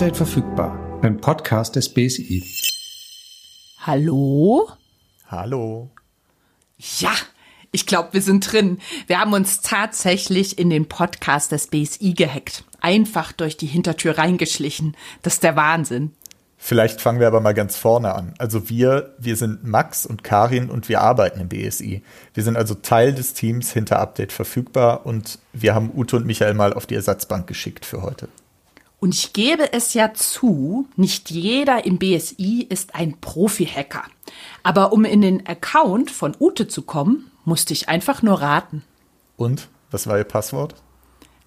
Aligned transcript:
Update 0.00 0.16
verfügbar, 0.16 0.98
ein 1.02 1.20
Podcast 1.20 1.76
des 1.76 1.92
BSI. 1.92 2.42
Hallo? 3.80 4.70
Hallo. 5.28 5.90
Ja, 6.78 7.10
ich 7.70 7.84
glaube, 7.84 8.14
wir 8.14 8.22
sind 8.22 8.50
drin. 8.50 8.78
Wir 9.08 9.20
haben 9.20 9.34
uns 9.34 9.60
tatsächlich 9.60 10.58
in 10.58 10.70
den 10.70 10.88
Podcast 10.88 11.52
des 11.52 11.66
BSI 11.66 12.14
gehackt. 12.14 12.64
Einfach 12.80 13.32
durch 13.32 13.58
die 13.58 13.66
Hintertür 13.66 14.16
reingeschlichen. 14.16 14.96
Das 15.20 15.34
ist 15.34 15.42
der 15.42 15.54
Wahnsinn. 15.56 16.12
Vielleicht 16.56 17.02
fangen 17.02 17.20
wir 17.20 17.26
aber 17.26 17.42
mal 17.42 17.52
ganz 17.52 17.76
vorne 17.76 18.14
an. 18.14 18.32
Also 18.38 18.70
wir, 18.70 19.14
wir 19.18 19.36
sind 19.36 19.64
Max 19.64 20.06
und 20.06 20.24
Karin 20.24 20.70
und 20.70 20.88
wir 20.88 21.02
arbeiten 21.02 21.40
im 21.40 21.50
BSI. 21.50 22.02
Wir 22.32 22.42
sind 22.42 22.56
also 22.56 22.74
Teil 22.74 23.12
des 23.12 23.34
Teams 23.34 23.70
hinter 23.70 24.00
Update 24.00 24.32
verfügbar 24.32 25.04
und 25.04 25.38
wir 25.52 25.74
haben 25.74 25.90
Ute 25.94 26.16
und 26.16 26.24
Michael 26.24 26.54
mal 26.54 26.72
auf 26.72 26.86
die 26.86 26.94
Ersatzbank 26.94 27.46
geschickt 27.46 27.84
für 27.84 28.00
heute. 28.00 28.28
Und 29.00 29.14
ich 29.14 29.32
gebe 29.32 29.72
es 29.72 29.94
ja 29.94 30.12
zu, 30.12 30.86
nicht 30.94 31.30
jeder 31.30 31.86
im 31.86 31.98
BSI 31.98 32.66
ist 32.68 32.94
ein 32.94 33.18
Profi-Hacker. 33.18 34.04
Aber 34.62 34.92
um 34.92 35.06
in 35.06 35.22
den 35.22 35.46
Account 35.46 36.10
von 36.10 36.36
Ute 36.38 36.68
zu 36.68 36.82
kommen, 36.82 37.30
musste 37.46 37.72
ich 37.72 37.88
einfach 37.88 38.22
nur 38.22 38.40
raten. 38.42 38.84
Und? 39.36 39.68
Was 39.90 40.06
war 40.06 40.18
ihr 40.18 40.24
Passwort? 40.24 40.74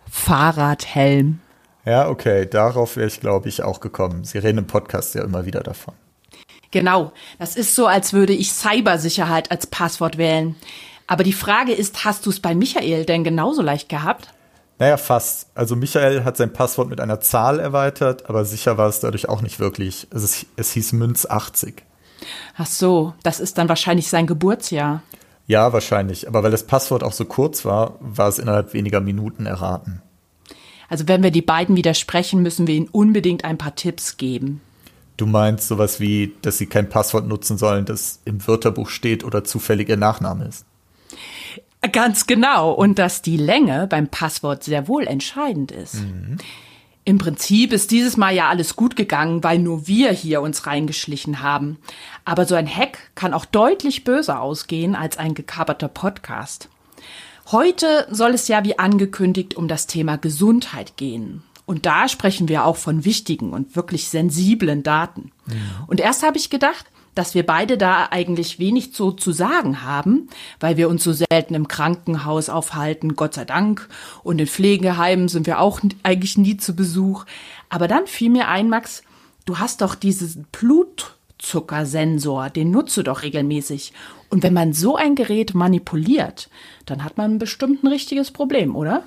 Fahrradhelm. 0.09 1.39
Ja, 1.85 2.09
okay, 2.09 2.45
darauf 2.45 2.97
wäre 2.97 3.07
ich, 3.07 3.19
glaube 3.19 3.49
ich, 3.49 3.61
auch 3.61 3.79
gekommen. 3.79 4.23
Sie 4.23 4.39
reden 4.39 4.57
im 4.57 4.67
Podcast 4.67 5.15
ja 5.15 5.23
immer 5.23 5.45
wieder 5.45 5.61
davon. 5.61 5.93
Genau, 6.71 7.13
das 7.37 7.55
ist 7.55 7.75
so, 7.75 7.85
als 7.85 8.13
würde 8.13 8.33
ich 8.33 8.51
Cybersicherheit 8.51 9.51
als 9.51 9.67
Passwort 9.67 10.17
wählen. 10.17 10.55
Aber 11.05 11.23
die 11.23 11.33
Frage 11.33 11.73
ist, 11.73 12.03
hast 12.03 12.25
du 12.25 12.31
es 12.31 12.39
bei 12.39 12.55
Michael 12.55 13.05
denn 13.05 13.23
genauso 13.23 13.61
leicht 13.61 13.89
gehabt? 13.89 14.33
Naja, 14.83 14.97
fast. 14.97 15.47
Also 15.55 15.77
Michael 15.77 16.25
hat 16.25 16.35
sein 16.35 16.51
Passwort 16.51 16.89
mit 16.89 16.99
einer 16.99 17.21
Zahl 17.21 17.61
erweitert, 17.61 18.29
aber 18.29 18.43
sicher 18.43 18.77
war 18.77 18.89
es 18.89 18.99
dadurch 18.99 19.29
auch 19.29 19.41
nicht 19.41 19.61
wirklich. 19.61 20.07
Es, 20.09 20.45
es 20.57 20.73
hieß 20.73 20.91
Münz 20.91 21.25
80. 21.25 21.83
Ach 22.57 22.65
so, 22.65 23.13
das 23.23 23.39
ist 23.39 23.57
dann 23.57 23.69
wahrscheinlich 23.69 24.09
sein 24.09 24.27
Geburtsjahr. 24.27 25.01
Ja, 25.47 25.71
wahrscheinlich. 25.71 26.27
Aber 26.27 26.43
weil 26.43 26.51
das 26.51 26.67
Passwort 26.67 27.01
auch 27.01 27.13
so 27.13 27.23
kurz 27.23 27.63
war, 27.63 27.95
war 28.01 28.27
es 28.27 28.39
innerhalb 28.39 28.73
weniger 28.73 28.99
Minuten 28.99 29.45
erraten. 29.45 30.01
Also 30.89 31.07
wenn 31.07 31.23
wir 31.23 31.31
die 31.31 31.41
beiden 31.41 31.77
widersprechen, 31.77 32.41
müssen 32.41 32.67
wir 32.67 32.75
ihnen 32.75 32.89
unbedingt 32.91 33.45
ein 33.45 33.57
paar 33.57 33.75
Tipps 33.75 34.17
geben. 34.17 34.59
Du 35.15 35.25
meinst 35.25 35.69
sowas 35.69 36.01
wie, 36.01 36.33
dass 36.41 36.57
sie 36.57 36.65
kein 36.65 36.89
Passwort 36.89 37.25
nutzen 37.25 37.57
sollen, 37.57 37.85
das 37.85 38.19
im 38.25 38.45
Wörterbuch 38.45 38.89
steht 38.89 39.23
oder 39.23 39.45
zufällig 39.45 39.87
ihr 39.87 39.95
Nachname 39.95 40.43
ist. 40.43 40.65
Ganz 41.91 42.27
genau. 42.27 42.71
Und 42.71 42.97
dass 42.97 43.21
die 43.21 43.37
Länge 43.37 43.87
beim 43.87 44.07
Passwort 44.07 44.63
sehr 44.63 44.87
wohl 44.87 45.05
entscheidend 45.05 45.71
ist. 45.71 45.95
Mhm. 45.95 46.37
Im 47.05 47.17
Prinzip 47.17 47.73
ist 47.73 47.91
dieses 47.91 48.15
Mal 48.15 48.33
ja 48.33 48.47
alles 48.47 48.77
gut 48.77 48.95
gegangen, 48.95 49.43
weil 49.43 49.59
nur 49.59 49.87
wir 49.87 50.11
hier 50.11 50.41
uns 50.41 50.65
reingeschlichen 50.65 51.41
haben. 51.41 51.77
Aber 52.23 52.45
so 52.45 52.55
ein 52.55 52.73
Hack 52.73 52.97
kann 53.15 53.33
auch 53.33 53.43
deutlich 53.43 54.05
böser 54.05 54.39
ausgehen 54.41 54.95
als 54.95 55.17
ein 55.17 55.33
gekaperter 55.33 55.89
Podcast. 55.89 56.69
Heute 57.51 58.07
soll 58.09 58.31
es 58.31 58.47
ja 58.47 58.63
wie 58.63 58.79
angekündigt 58.79 59.55
um 59.55 59.67
das 59.67 59.85
Thema 59.85 60.17
Gesundheit 60.17 60.95
gehen. 60.95 61.43
Und 61.65 61.85
da 61.85 62.07
sprechen 62.07 62.47
wir 62.47 62.65
auch 62.65 62.77
von 62.77 63.03
wichtigen 63.03 63.51
und 63.51 63.75
wirklich 63.75 64.07
sensiblen 64.07 64.83
Daten. 64.83 65.31
Ja. 65.47 65.55
Und 65.87 65.99
erst 65.99 66.23
habe 66.23 66.37
ich 66.37 66.49
gedacht, 66.49 66.85
dass 67.15 67.35
wir 67.35 67.45
beide 67.45 67.77
da 67.77 68.07
eigentlich 68.11 68.59
wenig 68.59 68.91
so 68.93 69.11
zu 69.11 69.31
sagen 69.31 69.83
haben, 69.83 70.29
weil 70.59 70.77
wir 70.77 70.89
uns 70.89 71.03
so 71.03 71.13
selten 71.13 71.53
im 71.53 71.67
Krankenhaus 71.67 72.49
aufhalten, 72.49 73.15
Gott 73.15 73.33
sei 73.35 73.45
Dank. 73.45 73.87
Und 74.23 74.39
in 74.39 74.47
Pflegeheimen 74.47 75.27
sind 75.27 75.47
wir 75.47 75.59
auch 75.59 75.81
eigentlich 76.03 76.37
nie 76.37 76.57
zu 76.57 76.75
Besuch. 76.75 77.25
Aber 77.69 77.87
dann 77.87 78.07
fiel 78.07 78.29
mir 78.29 78.47
ein, 78.47 78.69
Max, 78.69 79.03
du 79.45 79.59
hast 79.59 79.81
doch 79.81 79.95
diesen 79.95 80.47
Blutzuckersensor, 80.51 82.49
den 82.49 82.71
nutzt 82.71 82.97
du 82.97 83.03
doch 83.03 83.21
regelmäßig. 83.21 83.93
Und 84.29 84.41
wenn 84.43 84.53
man 84.53 84.73
so 84.73 84.95
ein 84.95 85.15
Gerät 85.15 85.53
manipuliert, 85.53 86.49
dann 86.85 87.03
hat 87.03 87.17
man 87.17 87.37
bestimmt 87.37 87.83
ein 87.83 87.87
richtiges 87.87 88.31
Problem, 88.31 88.75
oder? 88.75 89.03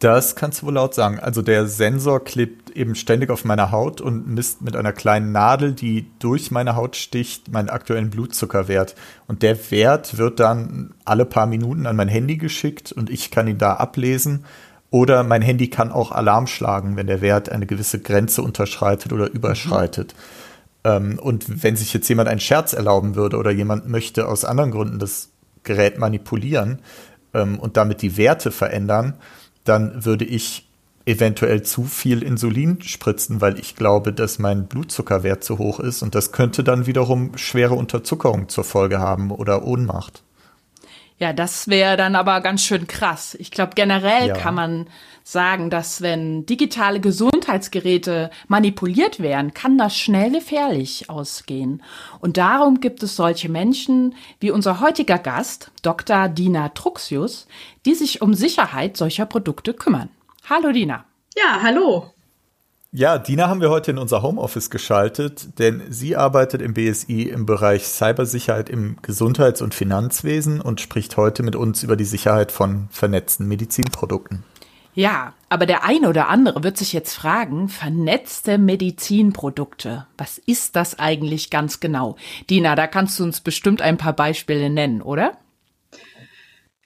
Das 0.00 0.34
kannst 0.34 0.62
du 0.62 0.66
wohl 0.66 0.74
laut 0.74 0.94
sagen. 0.94 1.20
Also 1.20 1.42
der 1.42 1.66
Sensor 1.66 2.24
klebt 2.24 2.70
eben 2.70 2.94
ständig 2.94 3.28
auf 3.28 3.44
meiner 3.44 3.70
Haut 3.70 4.00
und 4.00 4.26
misst 4.26 4.62
mit 4.62 4.74
einer 4.74 4.94
kleinen 4.94 5.30
Nadel, 5.30 5.74
die 5.74 6.06
durch 6.18 6.50
meine 6.50 6.74
Haut 6.74 6.96
sticht, 6.96 7.52
meinen 7.52 7.68
aktuellen 7.68 8.08
Blutzuckerwert. 8.08 8.94
Und 9.26 9.42
der 9.42 9.70
Wert 9.70 10.16
wird 10.16 10.40
dann 10.40 10.94
alle 11.04 11.26
paar 11.26 11.44
Minuten 11.44 11.86
an 11.86 11.96
mein 11.96 12.08
Handy 12.08 12.38
geschickt 12.38 12.92
und 12.92 13.10
ich 13.10 13.30
kann 13.30 13.46
ihn 13.46 13.58
da 13.58 13.74
ablesen. 13.74 14.46
Oder 14.88 15.22
mein 15.22 15.42
Handy 15.42 15.68
kann 15.68 15.92
auch 15.92 16.12
Alarm 16.12 16.46
schlagen, 16.46 16.96
wenn 16.96 17.06
der 17.06 17.20
Wert 17.20 17.50
eine 17.50 17.66
gewisse 17.66 18.00
Grenze 18.00 18.40
unterschreitet 18.40 19.12
oder 19.12 19.30
überschreitet. 19.30 20.14
Mhm. 20.82 21.18
und 21.18 21.62
wenn 21.62 21.76
sich 21.76 21.92
jetzt 21.92 22.08
jemand 22.08 22.30
einen 22.30 22.40
Scherz 22.40 22.72
erlauben 22.72 23.14
würde 23.14 23.36
oder 23.36 23.50
jemand 23.50 23.86
möchte 23.86 24.26
aus 24.26 24.46
anderen 24.46 24.70
Gründen 24.70 24.98
das 24.98 25.28
Gerät 25.62 25.98
manipulieren 25.98 26.78
ähm, 27.34 27.58
und 27.58 27.76
damit 27.76 28.00
die 28.00 28.16
Werte 28.16 28.50
verändern, 28.50 29.18
dann 29.64 30.04
würde 30.04 30.24
ich 30.24 30.66
eventuell 31.06 31.62
zu 31.62 31.84
viel 31.84 32.22
Insulin 32.22 32.82
spritzen, 32.82 33.40
weil 33.40 33.58
ich 33.58 33.74
glaube, 33.74 34.12
dass 34.12 34.38
mein 34.38 34.66
Blutzuckerwert 34.66 35.42
zu 35.42 35.58
hoch 35.58 35.80
ist 35.80 36.02
und 36.02 36.14
das 36.14 36.32
könnte 36.32 36.62
dann 36.62 36.86
wiederum 36.86 37.36
schwere 37.36 37.74
Unterzuckerung 37.74 38.48
zur 38.48 38.64
Folge 38.64 39.00
haben 39.00 39.30
oder 39.30 39.64
Ohnmacht. 39.64 40.22
Ja, 41.20 41.34
das 41.34 41.68
wäre 41.68 41.98
dann 41.98 42.16
aber 42.16 42.40
ganz 42.40 42.64
schön 42.64 42.86
krass. 42.86 43.36
Ich 43.38 43.50
glaube, 43.50 43.72
generell 43.74 44.28
ja. 44.28 44.34
kann 44.34 44.54
man 44.54 44.86
sagen, 45.22 45.68
dass 45.68 46.00
wenn 46.00 46.46
digitale 46.46 46.98
Gesundheitsgeräte 46.98 48.30
manipuliert 48.48 49.20
werden, 49.20 49.52
kann 49.52 49.76
das 49.76 49.94
schnell 49.94 50.30
gefährlich 50.30 51.10
ausgehen. 51.10 51.82
Und 52.20 52.38
darum 52.38 52.80
gibt 52.80 53.02
es 53.02 53.16
solche 53.16 53.50
Menschen 53.50 54.14
wie 54.40 54.50
unser 54.50 54.80
heutiger 54.80 55.18
Gast, 55.18 55.70
Dr. 55.82 56.28
Dina 56.28 56.70
Truxius, 56.70 57.46
die 57.84 57.94
sich 57.94 58.22
um 58.22 58.32
Sicherheit 58.32 58.96
solcher 58.96 59.26
Produkte 59.26 59.74
kümmern. 59.74 60.08
Hallo 60.48 60.72
Dina. 60.72 61.04
Ja, 61.36 61.60
hallo. 61.62 62.14
Ja, 62.92 63.18
Dina 63.18 63.46
haben 63.46 63.60
wir 63.60 63.70
heute 63.70 63.92
in 63.92 63.98
unser 63.98 64.20
Homeoffice 64.20 64.68
geschaltet, 64.68 65.60
denn 65.60 65.80
sie 65.90 66.16
arbeitet 66.16 66.60
im 66.60 66.74
BSI 66.74 67.22
im 67.22 67.46
Bereich 67.46 67.86
Cybersicherheit 67.86 68.68
im 68.68 68.96
Gesundheits- 69.00 69.62
und 69.62 69.74
Finanzwesen 69.74 70.60
und 70.60 70.80
spricht 70.80 71.16
heute 71.16 71.44
mit 71.44 71.54
uns 71.54 71.84
über 71.84 71.94
die 71.94 72.04
Sicherheit 72.04 72.50
von 72.50 72.88
vernetzten 72.90 73.46
Medizinprodukten. 73.46 74.42
Ja, 74.92 75.34
aber 75.48 75.66
der 75.66 75.84
eine 75.84 76.08
oder 76.08 76.28
andere 76.28 76.64
wird 76.64 76.78
sich 76.78 76.92
jetzt 76.92 77.14
fragen, 77.14 77.68
vernetzte 77.68 78.58
Medizinprodukte, 78.58 80.08
was 80.18 80.38
ist 80.38 80.74
das 80.74 80.98
eigentlich 80.98 81.48
ganz 81.48 81.78
genau? 81.78 82.16
Dina, 82.50 82.74
da 82.74 82.88
kannst 82.88 83.20
du 83.20 83.22
uns 83.22 83.40
bestimmt 83.40 83.82
ein 83.82 83.98
paar 83.98 84.14
Beispiele 84.14 84.68
nennen, 84.68 85.00
oder? 85.00 85.38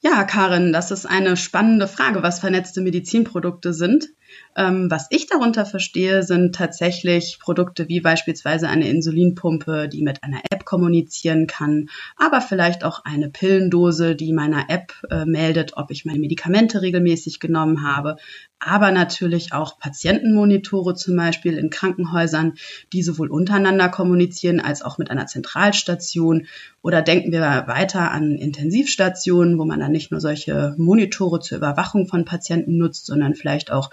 Ja, 0.02 0.24
Karin, 0.24 0.74
das 0.74 0.90
ist 0.90 1.06
eine 1.06 1.34
spannende 1.38 1.88
Frage, 1.88 2.22
was 2.22 2.40
vernetzte 2.40 2.82
Medizinprodukte 2.82 3.72
sind. 3.72 4.10
Ähm, 4.56 4.90
was 4.90 5.08
ich 5.10 5.26
darunter 5.26 5.66
verstehe, 5.66 6.22
sind 6.22 6.54
tatsächlich 6.54 7.38
Produkte 7.40 7.88
wie 7.88 8.00
beispielsweise 8.00 8.68
eine 8.68 8.88
Insulinpumpe, 8.88 9.88
die 9.88 10.02
mit 10.02 10.22
einer 10.22 10.42
App 10.50 10.64
kommunizieren 10.64 11.46
kann, 11.46 11.88
aber 12.16 12.40
vielleicht 12.40 12.84
auch 12.84 13.04
eine 13.04 13.30
Pillendose, 13.30 14.14
die 14.14 14.32
meiner 14.32 14.70
App 14.70 14.92
äh, 15.10 15.24
meldet, 15.24 15.76
ob 15.76 15.90
ich 15.90 16.04
meine 16.04 16.20
Medikamente 16.20 16.82
regelmäßig 16.82 17.40
genommen 17.40 17.82
habe, 17.82 18.16
aber 18.60 18.92
natürlich 18.92 19.52
auch 19.52 19.78
Patientenmonitore 19.78 20.94
zum 20.94 21.16
Beispiel 21.16 21.58
in 21.58 21.70
Krankenhäusern, 21.70 22.54
die 22.92 23.02
sowohl 23.02 23.30
untereinander 23.30 23.88
kommunizieren 23.88 24.60
als 24.60 24.82
auch 24.82 24.96
mit 24.98 25.10
einer 25.10 25.26
Zentralstation. 25.26 26.46
Oder 26.80 27.02
denken 27.02 27.32
wir 27.32 27.40
weiter 27.40 28.10
an 28.10 28.36
Intensivstationen, 28.36 29.58
wo 29.58 29.64
man 29.64 29.80
dann 29.80 29.92
nicht 29.92 30.10
nur 30.10 30.20
solche 30.20 30.74
Monitore 30.78 31.40
zur 31.40 31.58
Überwachung 31.58 32.06
von 32.06 32.24
Patienten 32.24 32.78
nutzt, 32.78 33.06
sondern 33.06 33.34
vielleicht 33.34 33.70
auch 33.70 33.90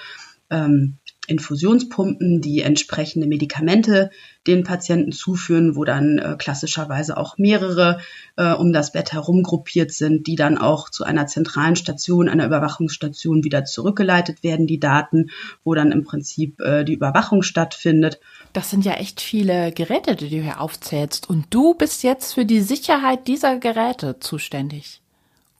ähm, 0.51 1.00
Infusionspumpen, 1.27 2.42
die 2.42 2.62
entsprechende 2.62 3.27
Medikamente 3.27 4.12
den 4.48 4.63
Patienten 4.63 5.12
zuführen, 5.12 5.75
wo 5.75 5.86
dann 5.86 6.18
äh, 6.18 6.36
klassischerweise 6.38 7.15
auch 7.15 7.38
mehrere 7.38 8.00
äh, 8.38 8.53
um 8.53 8.74
das 8.74 8.92
Bett 8.92 9.13
herum 9.13 9.44
gruppiert 9.44 9.92
sind, 9.92 10.27
die 10.27 10.36
dann 10.36 10.57
auch 10.57 10.89
zu 10.89 11.03
einer 11.03 11.27
zentralen 11.27 11.75
Station, 11.75 12.27
einer 12.27 12.45
Überwachungsstation 12.45 13.44
wieder 13.44 13.65
zurückgeleitet 13.65 14.44
werden, 14.44 14.68
die 14.68 14.80
Daten, 14.80 15.30
wo 15.63 15.74
dann 15.74 15.92
im 15.92 16.03
Prinzip 16.03 16.59
äh, 16.59 16.83
die 16.83 16.94
Überwachung 16.94 17.44
stattfindet. 17.44 18.19
Das 18.54 18.69
sind 18.69 18.83
ja 18.83 18.94
echt 18.94 19.21
viele 19.21 19.71
Geräte, 19.71 20.15
die 20.15 20.30
du 20.30 20.42
hier 20.42 20.59
aufzählst. 20.59 21.30
Und 21.30 21.45
du 21.51 21.75
bist 21.75 22.04
jetzt 22.04 22.33
für 22.33 22.45
die 22.45 22.62
Sicherheit 22.62 23.27
dieser 23.27 23.57
Geräte 23.57 24.19
zuständig. 24.19 25.01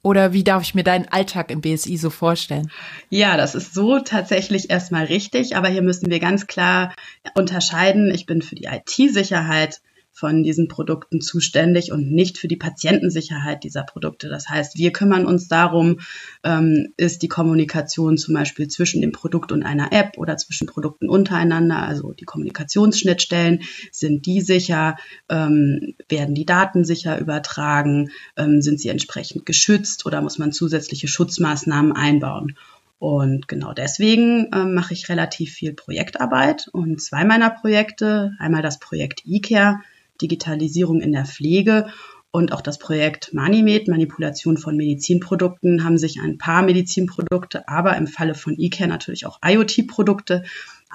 Oder 0.04 0.34
wie 0.34 0.44
darf 0.44 0.64
ich 0.64 0.74
mir 0.74 0.84
deinen 0.84 1.08
Alltag 1.10 1.52
im 1.52 1.62
BSI 1.62 1.98
so 1.98 2.10
vorstellen? 2.10 2.72
Ja, 3.10 3.38
das 3.38 3.54
ist 3.54 3.74
so 3.74 4.00
tatsächlich 4.00 4.70
erstmal 4.70 5.06
richtig, 5.06 5.56
aber 5.56 5.68
hier 5.68 5.84
müssen 5.84 6.10
wir 6.10 6.20
ganz 6.20 6.48
klar 6.48 6.94
unterscheiden. 7.36 8.12
Ich 8.12 8.26
bin 8.26 8.42
für 8.42 8.56
die 8.56 8.66
IT-Sicherheit 8.66 9.82
von 10.22 10.44
diesen 10.44 10.68
Produkten 10.68 11.20
zuständig 11.20 11.92
und 11.92 12.12
nicht 12.12 12.38
für 12.38 12.48
die 12.48 12.56
Patientensicherheit 12.56 13.64
dieser 13.64 13.82
Produkte. 13.82 14.30
Das 14.30 14.48
heißt, 14.48 14.78
wir 14.78 14.94
kümmern 14.94 15.26
uns 15.26 15.48
darum, 15.48 16.00
ähm, 16.44 16.94
ist 16.96 17.24
die 17.24 17.28
Kommunikation 17.28 18.20
zum 18.20 18.36
Beispiel 18.36 18.68
zwischen 18.68 19.02
dem 19.02 19.14
Produkt 19.14 19.52
und 19.52 19.64
einer 19.64 19.92
App 19.92 20.20
oder 20.20 20.38
zwischen 20.38 20.68
Produkten 20.68 21.10
untereinander, 21.10 21.78
also 21.78 22.14
die 22.14 22.26
Kommunikationsschnittstellen, 22.26 23.64
sind 23.92 24.28
die 24.28 24.42
sicher, 24.42 24.96
ähm, 25.28 25.96
werden 26.08 26.36
die 26.36 26.46
Daten 26.46 26.86
sicher 26.86 27.20
übertragen, 27.20 28.12
ähm, 28.38 28.62
sind 28.62 28.80
sie 28.80 28.90
entsprechend 28.90 29.48
geschützt 29.48 30.06
oder 30.06 30.22
muss 30.22 30.38
man 30.38 30.52
zusätzliche 30.52 31.08
Schutzmaßnahmen 31.08 31.94
einbauen. 31.94 32.56
Und 33.00 33.48
genau 33.48 33.74
deswegen 33.74 34.52
äh, 34.54 34.66
mache 34.66 34.94
ich 34.94 35.10
relativ 35.10 35.54
viel 35.54 35.74
Projektarbeit 35.74 36.70
und 36.72 37.02
zwei 37.02 37.26
meiner 37.26 37.50
Projekte, 37.50 38.36
einmal 38.38 38.62
das 38.62 38.78
Projekt 38.78 39.24
eCare, 39.26 39.80
Digitalisierung 40.22 41.02
in 41.02 41.12
der 41.12 41.26
Pflege 41.26 41.88
und 42.32 42.54
auch 42.54 42.62
das 42.62 42.80
Projekt 42.80 43.34
Manimed, 43.34 43.88
Manipulation 43.88 44.58
von 44.58 44.78
Medizinprodukten, 44.78 45.84
haben 45.84 45.98
sich 45.98 46.22
ein 46.22 46.38
paar 46.38 46.62
Medizinprodukte, 46.62 47.68
aber 47.68 47.98
im 47.98 48.08
Falle 48.08 48.36
von 48.36 48.56
eCare 48.58 48.88
natürlich 48.88 49.26
auch 49.26 49.40
IoT-Produkte, 49.44 50.44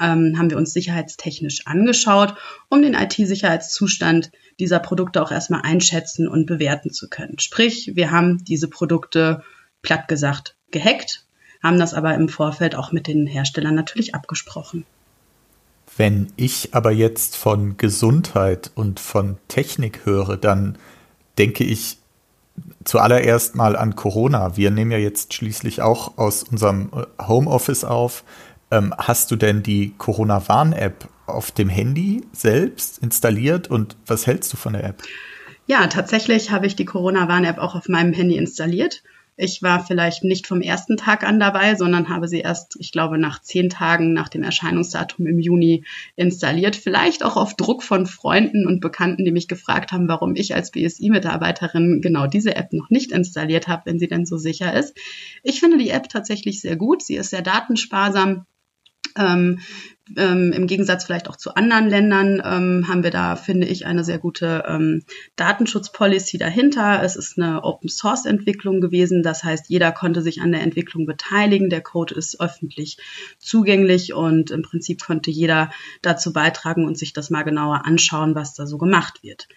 ähm, 0.01 0.39
haben 0.39 0.51
wir 0.51 0.57
uns 0.57 0.73
sicherheitstechnisch 0.73 1.67
angeschaut, 1.67 2.35
um 2.71 2.81
den 2.81 2.95
IT-Sicherheitszustand 2.95 4.31
dieser 4.59 4.79
Produkte 4.79 5.23
auch 5.23 5.31
erstmal 5.31 5.63
einschätzen 5.63 6.27
und 6.27 6.47
bewerten 6.47 6.91
zu 6.91 7.09
können. 7.09 7.39
Sprich, 7.39 7.93
wir 7.95 8.11
haben 8.11 8.43
diese 8.45 8.69
Produkte 8.69 9.43
platt 9.83 10.09
gesagt 10.09 10.57
gehackt 10.71 11.27
haben 11.63 11.79
das 11.79 11.95
aber 11.95 12.15
im 12.15 12.29
Vorfeld 12.29 12.75
auch 12.75 12.93
mit 12.93 13.07
den 13.07 13.27
Herstellern 13.27 13.75
natürlich 13.75 14.15
abgesprochen. 14.15 14.87
Wenn 15.97 16.33
ich 16.37 16.75
aber 16.75 16.91
jetzt 16.91 17.37
von 17.37 17.77
Gesundheit 17.77 18.71
und 18.75 19.01
von 19.01 19.39
Technik 19.49 20.05
höre, 20.05 20.37
dann 20.37 20.77
denke 21.39 21.65
ich 21.65 21.99
zuallererst 22.85 23.55
mal 23.55 23.77
an 23.77 23.97
Corona. 23.97 24.57
Wir 24.57 24.71
nehmen 24.71 24.91
ja 24.91 24.99
jetzt 24.99 25.35
schließlich 25.35 25.83
auch 25.83 26.19
aus 26.19 26.43
unserem 26.43 26.91
äh, 26.95 27.23
Homeoffice 27.23 27.85
auf. 27.85 28.25
Ähm, 28.71 28.95
hast 28.97 29.31
du 29.31 29.37
denn 29.37 29.63
die 29.63 29.95
Corona-Warn-App 29.97 31.09
auf 31.27 31.51
dem 31.51 31.69
Handy 31.69 32.25
selbst 32.33 32.99
installiert 32.99 33.69
und 33.69 33.97
was 34.07 34.27
hältst 34.27 34.53
du 34.53 34.57
von 34.57 34.75
der 34.75 34.85
App? 34.85 35.03
Ja, 35.67 35.87
tatsächlich 35.89 36.51
habe 36.51 36.67
ich 36.67 36.77
die 36.77 36.85
Corona-Warn-App 36.85 37.59
auch 37.59 37.75
auf 37.75 37.89
meinem 37.89 38.13
Handy 38.13 38.37
installiert 38.37 39.03
ich 39.37 39.63
war 39.63 39.85
vielleicht 39.85 40.25
nicht 40.25 40.47
vom 40.47 40.63
ersten 40.63 40.97
Tag 40.97 41.23
an 41.23 41.39
dabei, 41.39 41.75
sondern 41.75 42.09
habe 42.09 42.27
sie 42.27 42.41
erst, 42.41 42.77
ich 42.79 42.91
glaube, 42.91 43.19
nach 43.19 43.43
zehn 43.43 43.69
Tagen 43.69 44.15
nach 44.15 44.29
dem 44.29 44.43
Erscheinungsdatum 44.43 45.27
im 45.27 45.39
Juni 45.39 45.85
installiert. 46.17 46.75
Vielleicht 46.75 47.23
auch 47.23 47.37
auf 47.37 47.55
Druck 47.55 47.83
von 47.83 48.07
Freunden 48.07 48.67
und 48.67 48.81
Bekannten, 48.81 49.25
die 49.25 49.33
mich 49.33 49.47
gefragt 49.47 49.93
haben, 49.93 50.09
warum 50.09 50.35
ich 50.37 50.55
als 50.55 50.71
BSI-Mitarbeiterin 50.71 52.01
genau 52.01 52.27
diese 52.27 52.57
App 52.57 52.73
noch 52.73 52.89
nicht 52.89 53.13
installiert 53.13 53.69
habe, 53.69 53.83
wenn 53.87 53.99
sie 53.99 54.09
denn 54.09 54.25
so 54.25 54.39
sicher 54.39 54.73
ist. 54.73 54.97
Ich 55.43 55.61
finde 55.61 55.77
die 55.77 55.91
App 55.91 56.09
tatsächlich 56.09 56.63
sehr 56.63 56.77
gut. 56.77 57.03
Sie 57.03 57.17
ist 57.17 57.31
sehr 57.31 57.43
datensparsam. 57.43 58.47
Ähm, 59.19 59.61
ähm, 60.17 60.53
Im 60.53 60.69
Gegensatz 60.69 61.05
vielleicht 61.05 61.29
auch 61.29 61.37
zu 61.37 61.55
anderen 61.57 61.89
Ländern 61.89 62.41
ähm, 62.45 62.87
haben 62.89 63.03
wir 63.03 63.11
da, 63.11 63.35
finde 63.35 63.67
ich, 63.67 63.87
eine 63.87 64.05
sehr 64.05 64.19
gute 64.19 64.63
ähm, 64.69 65.03
Datenschutzpolicy 65.35 66.39
dahinter. 66.39 67.03
Es 67.03 67.17
ist 67.17 67.39
eine 67.39 67.65
Open-Source-Entwicklung 67.65 68.81
gewesen. 68.81 69.25
Das 69.25 69.43
heißt, 69.43 69.69
jeder 69.69 69.91
konnte 69.91 70.23
sich 70.23 70.41
an 70.41 70.53
der 70.53 70.63
Entwicklung 70.63 71.07
beteiligen. 71.07 71.71
Der 71.71 71.81
Code 71.81 72.15
ist 72.15 72.41
öffentlich 72.41 72.99
zugänglich 73.41 74.15
und 74.15 74.53
im 74.53 74.63
Prinzip 74.63 75.03
konnte 75.03 75.33
jeder 75.33 75.71
dazu 76.03 76.33
beitragen 76.33 76.85
und 76.85 76.97
sich 76.97 77.13
das 77.13 77.31
mal 77.31 77.43
genauer 77.43 77.85
anschauen, 77.85 78.37
was 78.37 78.55
da 78.55 78.67
so 78.67 78.79
gemacht 78.79 79.25
wird. 79.25 79.49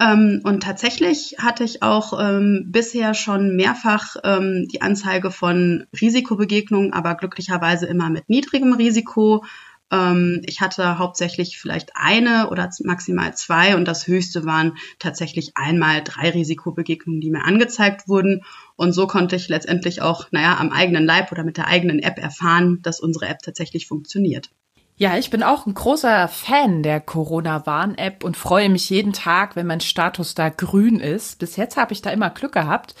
Ähm, 0.00 0.40
und 0.42 0.62
tatsächlich 0.62 1.36
hatte 1.38 1.62
ich 1.62 1.82
auch 1.82 2.18
ähm, 2.20 2.66
bisher 2.68 3.14
schon 3.14 3.54
mehrfach 3.54 4.16
ähm, 4.24 4.66
die 4.72 4.82
Anzeige 4.82 5.30
von 5.30 5.86
Risikobegegnungen, 6.00 6.92
aber 6.92 7.14
glücklicherweise 7.14 7.86
immer 7.86 8.10
mit 8.10 8.28
niedrigem 8.28 8.72
Risiko. 8.72 9.44
Ähm, 9.92 10.42
ich 10.46 10.60
hatte 10.60 10.98
hauptsächlich 10.98 11.58
vielleicht 11.58 11.92
eine 11.94 12.50
oder 12.50 12.68
maximal 12.82 13.36
zwei 13.36 13.76
und 13.76 13.86
das 13.86 14.08
höchste 14.08 14.44
waren 14.44 14.76
tatsächlich 14.98 15.52
einmal 15.54 16.02
drei 16.02 16.30
Risikobegegnungen, 16.30 17.20
die 17.20 17.30
mir 17.30 17.44
angezeigt 17.44 18.08
wurden. 18.08 18.42
Und 18.76 18.92
so 18.92 19.06
konnte 19.06 19.36
ich 19.36 19.48
letztendlich 19.48 20.02
auch, 20.02 20.26
naja, 20.32 20.56
am 20.58 20.70
eigenen 20.70 21.04
Leib 21.04 21.30
oder 21.30 21.44
mit 21.44 21.56
der 21.56 21.68
eigenen 21.68 22.00
App 22.00 22.18
erfahren, 22.18 22.80
dass 22.82 22.98
unsere 22.98 23.26
App 23.26 23.38
tatsächlich 23.42 23.86
funktioniert. 23.86 24.50
Ja, 24.96 25.18
ich 25.18 25.28
bin 25.30 25.42
auch 25.42 25.66
ein 25.66 25.74
großer 25.74 26.28
Fan 26.28 26.84
der 26.84 27.00
Corona-Warn-App 27.00 28.22
und 28.22 28.36
freue 28.36 28.68
mich 28.68 28.90
jeden 28.90 29.12
Tag, 29.12 29.56
wenn 29.56 29.66
mein 29.66 29.80
Status 29.80 30.34
da 30.34 30.50
grün 30.50 31.00
ist. 31.00 31.40
Bis 31.40 31.56
jetzt 31.56 31.76
habe 31.76 31.92
ich 31.92 32.00
da 32.00 32.10
immer 32.10 32.30
Glück 32.30 32.52
gehabt. 32.52 32.94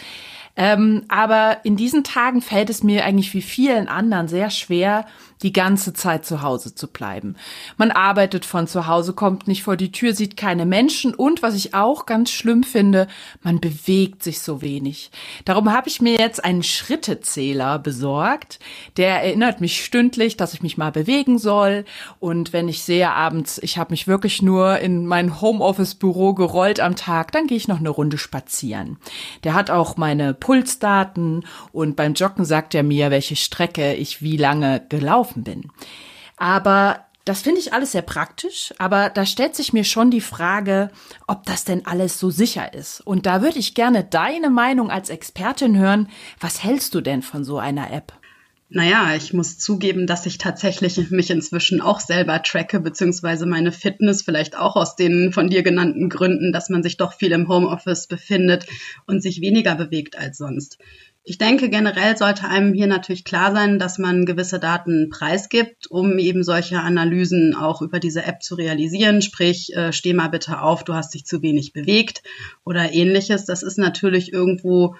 Ähm, 0.56 1.02
aber 1.08 1.58
in 1.64 1.76
diesen 1.76 2.04
Tagen 2.04 2.40
fällt 2.40 2.70
es 2.70 2.82
mir 2.82 3.04
eigentlich 3.04 3.34
wie 3.34 3.42
vielen 3.42 3.88
anderen 3.88 4.28
sehr 4.28 4.50
schwer, 4.50 5.06
die 5.42 5.52
ganze 5.52 5.92
Zeit 5.92 6.24
zu 6.24 6.42
Hause 6.42 6.74
zu 6.74 6.88
bleiben. 6.88 7.36
Man 7.76 7.90
arbeitet 7.90 8.44
von 8.44 8.66
zu 8.66 8.86
Hause, 8.86 9.12
kommt 9.12 9.46
nicht 9.46 9.62
vor 9.62 9.76
die 9.76 9.92
Tür, 9.92 10.14
sieht 10.14 10.36
keine 10.36 10.64
Menschen 10.64 11.14
und 11.14 11.42
was 11.42 11.54
ich 11.54 11.74
auch 11.74 12.06
ganz 12.06 12.30
schlimm 12.30 12.62
finde, 12.62 13.08
man 13.42 13.60
bewegt 13.60 14.22
sich 14.22 14.40
so 14.40 14.62
wenig. 14.62 15.10
Darum 15.44 15.72
habe 15.72 15.88
ich 15.88 16.00
mir 16.00 16.18
jetzt 16.18 16.42
einen 16.42 16.62
Schrittezähler 16.62 17.78
besorgt, 17.78 18.58
der 18.96 19.22
erinnert 19.22 19.60
mich 19.60 19.84
stündlich, 19.84 20.36
dass 20.36 20.54
ich 20.54 20.62
mich 20.62 20.78
mal 20.78 20.92
bewegen 20.92 21.38
soll 21.38 21.84
und 22.20 22.52
wenn 22.52 22.68
ich 22.68 22.82
sehe 22.82 23.10
abends, 23.10 23.58
ich 23.58 23.76
habe 23.76 23.92
mich 23.92 24.06
wirklich 24.06 24.40
nur 24.40 24.78
in 24.78 25.06
mein 25.06 25.40
Homeoffice 25.40 25.94
Büro 25.94 26.32
gerollt 26.32 26.80
am 26.80 26.96
Tag, 26.96 27.32
dann 27.32 27.46
gehe 27.46 27.58
ich 27.58 27.68
noch 27.68 27.80
eine 27.80 27.90
Runde 27.90 28.16
spazieren. 28.16 28.98
Der 29.42 29.52
hat 29.52 29.70
auch 29.70 29.96
meine 29.98 30.32
Pulsdaten 30.44 31.46
und 31.72 31.96
beim 31.96 32.12
Joggen 32.12 32.44
sagt 32.44 32.74
er 32.74 32.82
mir, 32.82 33.10
welche 33.10 33.34
Strecke 33.34 33.94
ich 33.94 34.20
wie 34.20 34.36
lange 34.36 34.84
gelaufen 34.90 35.42
bin. 35.42 35.70
Aber 36.36 37.06
das 37.24 37.40
finde 37.40 37.60
ich 37.60 37.72
alles 37.72 37.92
sehr 37.92 38.02
praktisch, 38.02 38.74
aber 38.76 39.08
da 39.08 39.24
stellt 39.24 39.56
sich 39.56 39.72
mir 39.72 39.84
schon 39.84 40.10
die 40.10 40.20
Frage, 40.20 40.90
ob 41.26 41.44
das 41.46 41.64
denn 41.64 41.86
alles 41.86 42.20
so 42.20 42.28
sicher 42.28 42.74
ist. 42.74 43.00
Und 43.00 43.24
da 43.24 43.40
würde 43.40 43.58
ich 43.58 43.74
gerne 43.74 44.04
deine 44.04 44.50
Meinung 44.50 44.90
als 44.90 45.08
Expertin 45.08 45.78
hören. 45.78 46.10
Was 46.38 46.62
hältst 46.62 46.94
du 46.94 47.00
denn 47.00 47.22
von 47.22 47.42
so 47.42 47.56
einer 47.56 47.90
App? 47.90 48.12
Naja, 48.70 49.14
ich 49.14 49.32
muss 49.32 49.58
zugeben, 49.58 50.06
dass 50.06 50.26
ich 50.26 50.38
tatsächlich 50.38 50.96
mich 51.10 51.30
inzwischen 51.30 51.80
auch 51.80 52.00
selber 52.00 52.42
tracke, 52.42 52.80
beziehungsweise 52.80 53.46
meine 53.46 53.72
Fitness, 53.72 54.22
vielleicht 54.22 54.56
auch 54.56 54.76
aus 54.76 54.96
den 54.96 55.32
von 55.32 55.48
dir 55.48 55.62
genannten 55.62 56.08
Gründen, 56.08 56.52
dass 56.52 56.70
man 56.70 56.82
sich 56.82 56.96
doch 56.96 57.12
viel 57.14 57.32
im 57.32 57.48
Homeoffice 57.48 58.06
befindet 58.06 58.66
und 59.06 59.22
sich 59.22 59.40
weniger 59.40 59.74
bewegt 59.74 60.18
als 60.18 60.38
sonst. 60.38 60.78
Ich 61.26 61.38
denke, 61.38 61.70
generell 61.70 62.18
sollte 62.18 62.48
einem 62.48 62.74
hier 62.74 62.86
natürlich 62.86 63.24
klar 63.24 63.52
sein, 63.52 63.78
dass 63.78 63.96
man 63.96 64.26
gewisse 64.26 64.58
Daten 64.58 65.08
preisgibt, 65.08 65.90
um 65.90 66.18
eben 66.18 66.42
solche 66.42 66.80
Analysen 66.80 67.54
auch 67.54 67.80
über 67.80 67.98
diese 67.98 68.24
App 68.24 68.42
zu 68.42 68.56
realisieren. 68.56 69.22
Sprich, 69.22 69.74
äh, 69.74 69.94
steh 69.94 70.12
mal 70.12 70.28
bitte 70.28 70.60
auf, 70.60 70.84
du 70.84 70.92
hast 70.92 71.14
dich 71.14 71.24
zu 71.24 71.40
wenig 71.40 71.72
bewegt 71.72 72.22
oder 72.62 72.92
ähnliches. 72.92 73.46
Das 73.46 73.62
ist 73.62 73.78
natürlich 73.78 74.34
irgendwo 74.34 74.96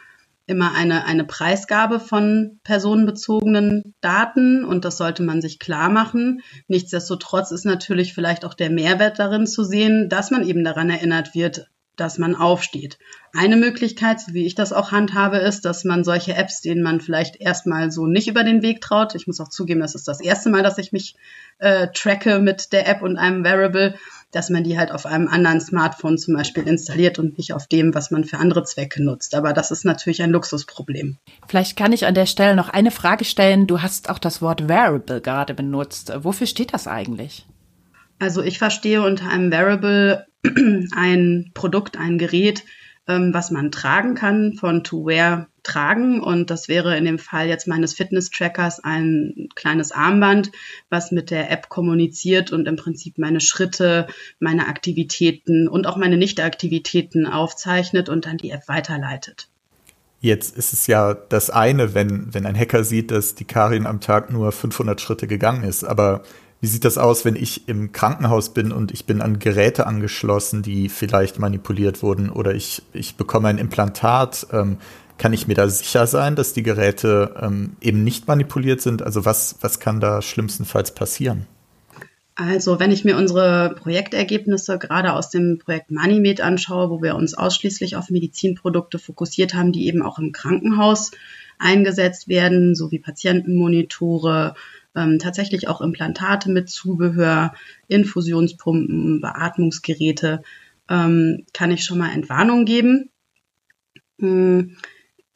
immer 0.46 0.74
eine, 0.74 1.04
eine 1.04 1.24
Preisgabe 1.24 2.00
von 2.00 2.60
personenbezogenen 2.64 3.94
Daten 4.00 4.64
und 4.64 4.84
das 4.84 4.98
sollte 4.98 5.22
man 5.22 5.40
sich 5.40 5.58
klar 5.58 5.88
machen. 5.88 6.42
Nichtsdestotrotz 6.68 7.50
ist 7.50 7.64
natürlich 7.64 8.14
vielleicht 8.14 8.44
auch 8.44 8.54
der 8.54 8.70
Mehrwert 8.70 9.18
darin 9.18 9.46
zu 9.46 9.64
sehen, 9.64 10.08
dass 10.08 10.30
man 10.30 10.46
eben 10.46 10.64
daran 10.64 10.90
erinnert 10.90 11.34
wird, 11.34 11.70
dass 11.96 12.18
man 12.18 12.34
aufsteht. 12.34 12.98
Eine 13.32 13.56
Möglichkeit, 13.56 14.20
so 14.20 14.34
wie 14.34 14.46
ich 14.46 14.54
das 14.54 14.72
auch 14.72 14.90
handhabe, 14.90 15.38
ist, 15.38 15.64
dass 15.64 15.84
man 15.84 16.04
solche 16.04 16.34
Apps, 16.34 16.60
denen 16.60 16.82
man 16.82 17.00
vielleicht 17.00 17.40
erstmal 17.40 17.90
so 17.90 18.06
nicht 18.06 18.28
über 18.28 18.42
den 18.44 18.62
Weg 18.62 18.80
traut, 18.80 19.14
ich 19.14 19.26
muss 19.26 19.40
auch 19.40 19.48
zugeben, 19.48 19.80
das 19.80 19.94
ist 19.94 20.08
das 20.08 20.20
erste 20.20 20.50
Mal, 20.50 20.62
dass 20.62 20.78
ich 20.78 20.92
mich 20.92 21.16
äh, 21.58 21.88
tracke 21.94 22.40
mit 22.40 22.72
der 22.72 22.88
App 22.88 23.02
und 23.02 23.16
einem 23.16 23.44
Variable, 23.44 23.94
dass 24.34 24.50
man 24.50 24.64
die 24.64 24.78
halt 24.78 24.90
auf 24.90 25.06
einem 25.06 25.28
anderen 25.28 25.60
Smartphone 25.60 26.18
zum 26.18 26.34
Beispiel 26.34 26.66
installiert 26.66 27.18
und 27.18 27.38
nicht 27.38 27.52
auf 27.52 27.66
dem, 27.66 27.94
was 27.94 28.10
man 28.10 28.24
für 28.24 28.38
andere 28.38 28.64
Zwecke 28.64 29.02
nutzt. 29.02 29.34
Aber 29.34 29.52
das 29.52 29.70
ist 29.70 29.84
natürlich 29.84 30.22
ein 30.22 30.30
Luxusproblem. 30.30 31.16
Vielleicht 31.46 31.76
kann 31.76 31.92
ich 31.92 32.06
an 32.06 32.14
der 32.14 32.26
Stelle 32.26 32.56
noch 32.56 32.68
eine 32.68 32.90
Frage 32.90 33.24
stellen. 33.24 33.66
Du 33.66 33.82
hast 33.82 34.10
auch 34.10 34.18
das 34.18 34.42
Wort 34.42 34.68
Variable 34.68 35.20
gerade 35.20 35.54
benutzt. 35.54 36.12
Wofür 36.16 36.46
steht 36.46 36.74
das 36.74 36.86
eigentlich? 36.86 37.46
Also 38.18 38.42
ich 38.42 38.58
verstehe 38.58 39.02
unter 39.02 39.28
einem 39.28 39.50
Variable 39.52 40.26
ein 40.94 41.50
Produkt, 41.54 41.98
ein 41.98 42.18
Gerät, 42.18 42.64
ähm, 43.06 43.32
was 43.32 43.50
man 43.50 43.70
tragen 43.70 44.14
kann, 44.14 44.54
von 44.54 44.84
To 44.84 45.06
Wear 45.06 45.48
tragen. 45.64 46.20
Und 46.20 46.50
das 46.50 46.68
wäre 46.68 46.96
in 46.96 47.04
dem 47.04 47.18
Fall 47.18 47.48
jetzt 47.48 47.66
meines 47.66 47.94
Fitness-Trackers 47.94 48.84
ein 48.84 49.48
kleines 49.54 49.90
Armband, 49.90 50.52
was 50.90 51.10
mit 51.10 51.30
der 51.30 51.50
App 51.50 51.68
kommuniziert 51.68 52.52
und 52.52 52.68
im 52.68 52.76
Prinzip 52.76 53.18
meine 53.18 53.40
Schritte, 53.40 54.06
meine 54.38 54.68
Aktivitäten 54.68 55.66
und 55.66 55.86
auch 55.86 55.96
meine 55.96 56.16
Nicht-Aktivitäten 56.16 57.26
aufzeichnet 57.26 58.08
und 58.08 58.26
dann 58.26 58.36
die 58.36 58.50
App 58.50 58.68
weiterleitet. 58.68 59.48
Jetzt 60.20 60.56
ist 60.56 60.72
es 60.72 60.86
ja 60.86 61.12
das 61.12 61.50
eine, 61.50 61.94
wenn, 61.94 62.32
wenn 62.32 62.46
ein 62.46 62.56
Hacker 62.56 62.82
sieht, 62.84 63.10
dass 63.10 63.34
die 63.34 63.44
Karin 63.44 63.86
am 63.86 64.00
Tag 64.00 64.32
nur 64.32 64.52
500 64.52 65.00
Schritte 65.00 65.26
gegangen 65.26 65.64
ist. 65.64 65.84
Aber 65.84 66.22
Wie 66.64 66.68
sieht 66.68 66.86
das 66.86 66.96
aus, 66.96 67.26
wenn 67.26 67.36
ich 67.36 67.68
im 67.68 67.92
Krankenhaus 67.92 68.54
bin 68.54 68.72
und 68.72 68.90
ich 68.90 69.04
bin 69.04 69.20
an 69.20 69.38
Geräte 69.38 69.86
angeschlossen, 69.86 70.62
die 70.62 70.88
vielleicht 70.88 71.38
manipuliert 71.38 72.02
wurden 72.02 72.30
oder 72.30 72.54
ich, 72.54 72.82
ich 72.94 73.16
bekomme 73.16 73.48
ein 73.48 73.58
Implantat? 73.58 74.46
Ähm, 74.50 74.78
kann 75.18 75.32
ich 75.32 75.46
mir 75.46 75.54
da 75.54 75.68
sicher 75.68 76.06
sein, 76.06 76.36
dass 76.36 76.52
die 76.52 76.62
Geräte 76.62 77.34
ähm, 77.40 77.76
eben 77.80 78.04
nicht 78.04 78.26
manipuliert 78.26 78.80
sind? 78.80 79.02
Also 79.02 79.24
was, 79.24 79.56
was 79.60 79.80
kann 79.80 80.00
da 80.00 80.22
schlimmstenfalls 80.22 80.94
passieren? 80.94 81.46
Also 82.36 82.80
wenn 82.80 82.90
ich 82.90 83.04
mir 83.04 83.16
unsere 83.16 83.76
Projektergebnisse 83.76 84.78
gerade 84.78 85.12
aus 85.12 85.30
dem 85.30 85.58
Projekt 85.58 85.92
MoneyMed 85.92 86.40
anschaue, 86.40 86.90
wo 86.90 87.00
wir 87.00 87.14
uns 87.14 87.34
ausschließlich 87.34 87.94
auf 87.94 88.10
Medizinprodukte 88.10 88.98
fokussiert 88.98 89.54
haben, 89.54 89.70
die 89.70 89.86
eben 89.86 90.02
auch 90.02 90.18
im 90.18 90.32
Krankenhaus 90.32 91.12
eingesetzt 91.58 92.26
werden, 92.26 92.74
sowie 92.74 92.98
Patientenmonitore, 92.98 94.54
ähm, 94.96 95.20
tatsächlich 95.20 95.68
auch 95.68 95.80
Implantate 95.80 96.50
mit 96.50 96.68
Zubehör, 96.68 97.54
Infusionspumpen, 97.86 99.20
Beatmungsgeräte, 99.20 100.42
ähm, 100.88 101.44
kann 101.52 101.70
ich 101.70 101.84
schon 101.84 101.98
mal 101.98 102.12
Entwarnung 102.12 102.64
geben. 102.64 103.10
Hm, 104.18 104.76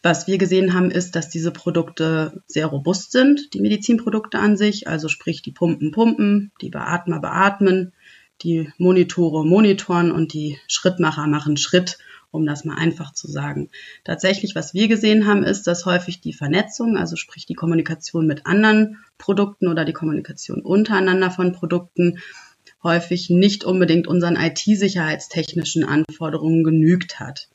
was 0.02 0.26
wir 0.26 0.38
gesehen 0.38 0.74
haben, 0.74 0.90
ist, 0.90 1.16
dass 1.16 1.28
diese 1.28 1.50
Produkte 1.50 2.42
sehr 2.46 2.66
robust 2.66 3.10
sind, 3.12 3.52
die 3.54 3.60
Medizinprodukte 3.60 4.38
an 4.38 4.56
sich, 4.56 4.86
also 4.86 5.08
sprich 5.08 5.42
die 5.42 5.52
Pumpen 5.52 5.90
pumpen, 5.90 6.52
die 6.60 6.70
Beatmer 6.70 7.20
beatmen, 7.20 7.92
die 8.42 8.70
Monitore 8.78 9.44
monitoren 9.44 10.12
und 10.12 10.32
die 10.32 10.58
Schrittmacher 10.68 11.26
machen 11.26 11.56
Schritt, 11.56 11.98
um 12.30 12.46
das 12.46 12.64
mal 12.64 12.76
einfach 12.76 13.12
zu 13.12 13.28
sagen. 13.28 13.70
Tatsächlich, 14.04 14.54
was 14.54 14.74
wir 14.74 14.86
gesehen 14.86 15.26
haben, 15.26 15.42
ist, 15.42 15.66
dass 15.66 15.86
häufig 15.86 16.20
die 16.20 16.32
Vernetzung, 16.32 16.96
also 16.96 17.16
sprich 17.16 17.46
die 17.46 17.54
Kommunikation 17.54 18.26
mit 18.26 18.46
anderen 18.46 18.98
Produkten 19.16 19.66
oder 19.66 19.84
die 19.84 19.92
Kommunikation 19.92 20.60
untereinander 20.62 21.30
von 21.30 21.52
Produkten, 21.52 22.18
häufig 22.82 23.30
nicht 23.30 23.64
unbedingt 23.64 24.06
unseren 24.06 24.36
IT-sicherheitstechnischen 24.36 25.84
Anforderungen 25.84 26.62
genügt 26.62 27.18
hat. 27.18 27.48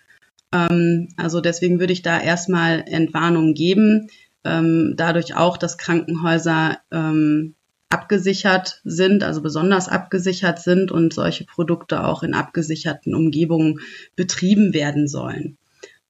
Ähm, 0.54 1.10
also 1.18 1.42
deswegen 1.42 1.80
würde 1.80 1.94
ich 1.94 2.02
da 2.02 2.20
erstmal 2.20 2.84
Entwarnung 2.88 3.54
geben. 3.54 4.08
Ähm, 4.46 4.94
dadurch 4.96 5.36
auch, 5.36 5.58
dass 5.58 5.78
Krankenhäuser 5.78 6.78
ähm, 6.92 7.56
abgesichert 7.90 8.82
sind, 8.84 9.24
also 9.24 9.42
besonders 9.42 9.88
abgesichert 9.88 10.60
sind 10.60 10.92
und 10.92 11.14
solche 11.14 11.46
Produkte 11.46 12.04
auch 12.04 12.24
in 12.24 12.34
abgesicherten 12.34 13.16
Umgebungen 13.16 13.80
betrieben 14.16 14.74
werden 14.74 15.08
sollen. 15.08 15.58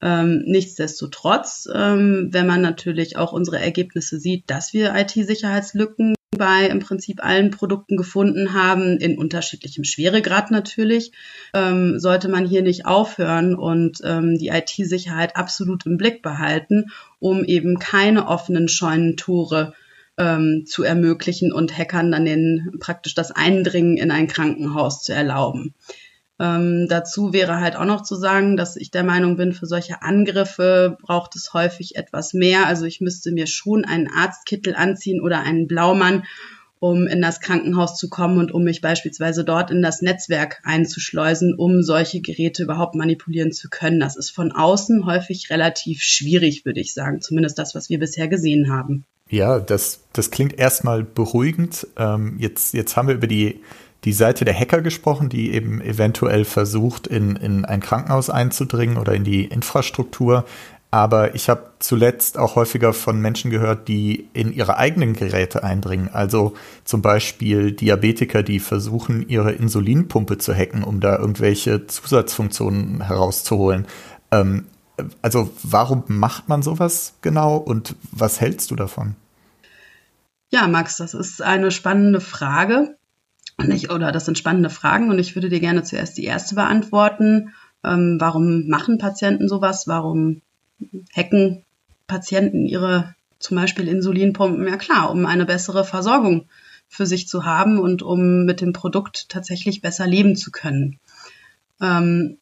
Ähm, 0.01 0.43
nichtsdestotrotz, 0.45 1.67
ähm, 1.73 2.29
wenn 2.31 2.47
man 2.47 2.61
natürlich 2.61 3.17
auch 3.17 3.31
unsere 3.31 3.59
Ergebnisse 3.59 4.19
sieht, 4.19 4.49
dass 4.49 4.73
wir 4.73 4.95
IT-Sicherheitslücken 4.95 6.15
bei 6.33 6.67
im 6.67 6.79
Prinzip 6.79 7.23
allen 7.23 7.51
Produkten 7.51 7.97
gefunden 7.97 8.53
haben, 8.53 8.97
in 8.97 9.17
unterschiedlichem 9.17 9.83
Schweregrad 9.83 10.51
natürlich, 10.51 11.11
ähm, 11.53 11.99
sollte 11.99 12.29
man 12.29 12.45
hier 12.45 12.61
nicht 12.61 12.85
aufhören 12.85 13.55
und 13.55 13.99
ähm, 14.03 14.37
die 14.37 14.49
IT-Sicherheit 14.49 15.35
absolut 15.35 15.85
im 15.85 15.97
Blick 15.97 16.21
behalten, 16.21 16.91
um 17.19 17.43
eben 17.43 17.79
keine 17.79 18.27
offenen 18.27 18.67
Scheunentore 18.67 19.73
ähm, 20.17 20.65
zu 20.65 20.83
ermöglichen 20.83 21.51
und 21.51 21.75
Hackern 21.77 22.11
dann 22.11 22.25
den, 22.25 22.77
praktisch 22.79 23.15
das 23.15 23.31
Eindringen 23.31 23.97
in 23.97 24.11
ein 24.11 24.27
Krankenhaus 24.27 25.03
zu 25.03 25.13
erlauben. 25.13 25.73
Ähm, 26.39 26.87
dazu 26.89 27.31
wäre 27.31 27.59
halt 27.59 27.75
auch 27.75 27.85
noch 27.85 28.01
zu 28.01 28.15
sagen, 28.15 28.57
dass 28.57 28.75
ich 28.75 28.89
der 28.91 29.03
Meinung 29.03 29.37
bin, 29.37 29.53
für 29.53 29.67
solche 29.67 30.01
Angriffe 30.01 30.97
braucht 31.01 31.35
es 31.35 31.53
häufig 31.53 31.95
etwas 31.95 32.33
mehr. 32.33 32.65
Also 32.65 32.85
ich 32.85 33.01
müsste 33.01 33.31
mir 33.31 33.47
schon 33.47 33.85
einen 33.85 34.09
Arztkittel 34.09 34.75
anziehen 34.75 35.21
oder 35.21 35.41
einen 35.41 35.67
Blaumann, 35.67 36.23
um 36.79 37.07
in 37.07 37.21
das 37.21 37.39
Krankenhaus 37.39 37.97
zu 37.97 38.09
kommen 38.09 38.39
und 38.39 38.51
um 38.51 38.63
mich 38.63 38.81
beispielsweise 38.81 39.45
dort 39.45 39.71
in 39.71 39.81
das 39.81 40.01
Netzwerk 40.01 40.59
einzuschleusen, 40.63 41.53
um 41.53 41.81
solche 41.81 42.19
Geräte 42.19 42.63
überhaupt 42.63 42.95
manipulieren 42.95 43.53
zu 43.53 43.69
können. 43.69 43.99
Das 43.99 44.17
ist 44.17 44.31
von 44.31 44.51
außen 44.51 45.05
häufig 45.05 45.49
relativ 45.49 46.01
schwierig, 46.01 46.65
würde 46.65 46.81
ich 46.81 46.93
sagen. 46.93 47.21
Zumindest 47.21 47.57
das, 47.57 47.73
was 47.73 47.89
wir 47.89 47.99
bisher 47.99 48.27
gesehen 48.27 48.69
haben. 48.69 49.05
Ja, 49.29 49.59
das, 49.59 50.01
das 50.11 50.29
klingt 50.29 50.59
erstmal 50.59 51.03
beruhigend. 51.03 51.87
Ähm, 51.95 52.37
jetzt, 52.39 52.73
jetzt 52.73 52.97
haben 52.97 53.07
wir 53.07 53.15
über 53.15 53.27
die 53.27 53.61
die 54.05 54.13
Seite 54.13 54.45
der 54.45 54.57
Hacker 54.57 54.81
gesprochen, 54.81 55.29
die 55.29 55.53
eben 55.53 55.81
eventuell 55.81 56.45
versucht, 56.45 57.07
in, 57.07 57.35
in 57.35 57.65
ein 57.65 57.79
Krankenhaus 57.79 58.29
einzudringen 58.29 58.97
oder 58.97 59.13
in 59.13 59.23
die 59.23 59.45
Infrastruktur. 59.45 60.45
Aber 60.91 61.33
ich 61.33 61.49
habe 61.49 61.71
zuletzt 61.79 62.37
auch 62.37 62.55
häufiger 62.55 62.93
von 62.93 63.19
Menschen 63.19 63.49
gehört, 63.49 63.87
die 63.87 64.29
in 64.33 64.53
ihre 64.53 64.77
eigenen 64.77 65.13
Geräte 65.13 65.63
eindringen. 65.63 66.09
Also 66.13 66.53
zum 66.83 67.01
Beispiel 67.01 67.71
Diabetiker, 67.71 68.43
die 68.43 68.59
versuchen, 68.59 69.27
ihre 69.27 69.53
Insulinpumpe 69.53 70.37
zu 70.37 70.53
hacken, 70.53 70.83
um 70.83 70.99
da 70.99 71.17
irgendwelche 71.17 71.87
Zusatzfunktionen 71.87 73.01
herauszuholen. 73.01 73.87
Ähm, 74.29 74.65
also 75.21 75.49
warum 75.63 76.03
macht 76.07 76.49
man 76.49 76.61
sowas 76.61 77.15
genau 77.21 77.57
und 77.57 77.95
was 78.11 78.39
hältst 78.39 78.69
du 78.69 78.75
davon? 78.75 79.15
Ja, 80.49 80.67
Max, 80.67 80.97
das 80.97 81.15
ist 81.15 81.41
eine 81.41 81.71
spannende 81.71 82.21
Frage. 82.21 82.95
Ich, 83.71 83.91
oder 83.91 84.11
das 84.11 84.25
sind 84.25 84.37
spannende 84.37 84.69
Fragen 84.69 85.09
und 85.09 85.19
ich 85.19 85.35
würde 85.35 85.49
dir 85.49 85.59
gerne 85.59 85.83
zuerst 85.83 86.17
die 86.17 86.25
erste 86.25 86.55
beantworten. 86.55 87.53
Ähm, 87.83 88.17
warum 88.19 88.67
machen 88.67 88.97
Patienten 88.97 89.47
sowas? 89.47 89.87
Warum 89.87 90.41
hacken 91.15 91.63
Patienten 92.07 92.65
ihre 92.65 93.15
zum 93.39 93.57
Beispiel 93.57 93.87
Insulinpumpen? 93.87 94.67
Ja 94.67 94.77
klar, 94.77 95.11
um 95.11 95.25
eine 95.25 95.45
bessere 95.45 95.85
Versorgung 95.85 96.47
für 96.87 97.05
sich 97.05 97.27
zu 97.27 97.45
haben 97.45 97.79
und 97.79 98.03
um 98.03 98.45
mit 98.45 98.61
dem 98.61 98.73
Produkt 98.73 99.29
tatsächlich 99.29 99.81
besser 99.81 100.07
leben 100.07 100.35
zu 100.35 100.51
können. 100.51 100.99
Ähm, 101.81 102.37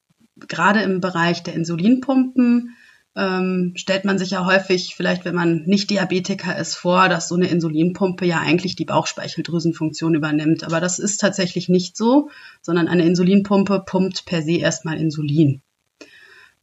gerade 0.48 0.82
im 0.82 1.02
Bereich 1.02 1.44
der 1.44 1.54
Insulinpumpen 1.54 2.76
ähm, 3.16 3.74
stellt 3.76 4.06
man 4.06 4.18
sich 4.18 4.32
ja 4.32 4.46
häufig, 4.46 4.96
vielleicht 4.96 5.26
wenn 5.26 5.36
man 5.36 5.64
nicht 5.66 5.90
Diabetiker 5.90 6.58
ist, 6.58 6.76
vor, 6.76 7.10
dass 7.10 7.28
so 7.28 7.36
eine 7.36 7.50
Insulinpumpe 7.50 8.26
ja 8.26 8.40
eigentlich 8.40 8.76
die 8.76 8.86
Bauchspeicheldrüsenfunktion 8.86 10.16
übernimmt. 10.16 10.64
Aber 10.64 10.80
das 10.80 10.98
ist 10.98 11.18
tatsächlich 11.18 11.68
nicht 11.68 11.98
so, 11.98 12.30
sondern 12.62 12.88
eine 12.88 13.06
Insulinpumpe 13.06 13.84
pumpt 13.86 14.26
per 14.26 14.42
se 14.42 14.58
erstmal 14.58 14.98
Insulin. 14.98 15.62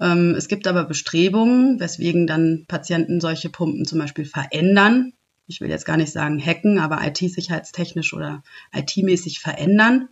Ähm, 0.00 0.34
es 0.36 0.48
gibt 0.48 0.66
aber 0.66 0.84
Bestrebungen, 0.84 1.80
weswegen 1.80 2.26
dann 2.26 2.64
Patienten 2.66 3.20
solche 3.20 3.50
Pumpen 3.50 3.84
zum 3.84 3.98
Beispiel 3.98 4.24
verändern. 4.24 5.12
Ich 5.46 5.60
will 5.60 5.68
jetzt 5.68 5.86
gar 5.86 5.96
nicht 5.96 6.12
sagen 6.12 6.40
hacken, 6.42 6.78
aber 6.78 7.06
IT-sicherheitstechnisch 7.06 8.14
oder 8.14 8.42
IT-mäßig 8.72 9.40
verändern, 9.40 10.08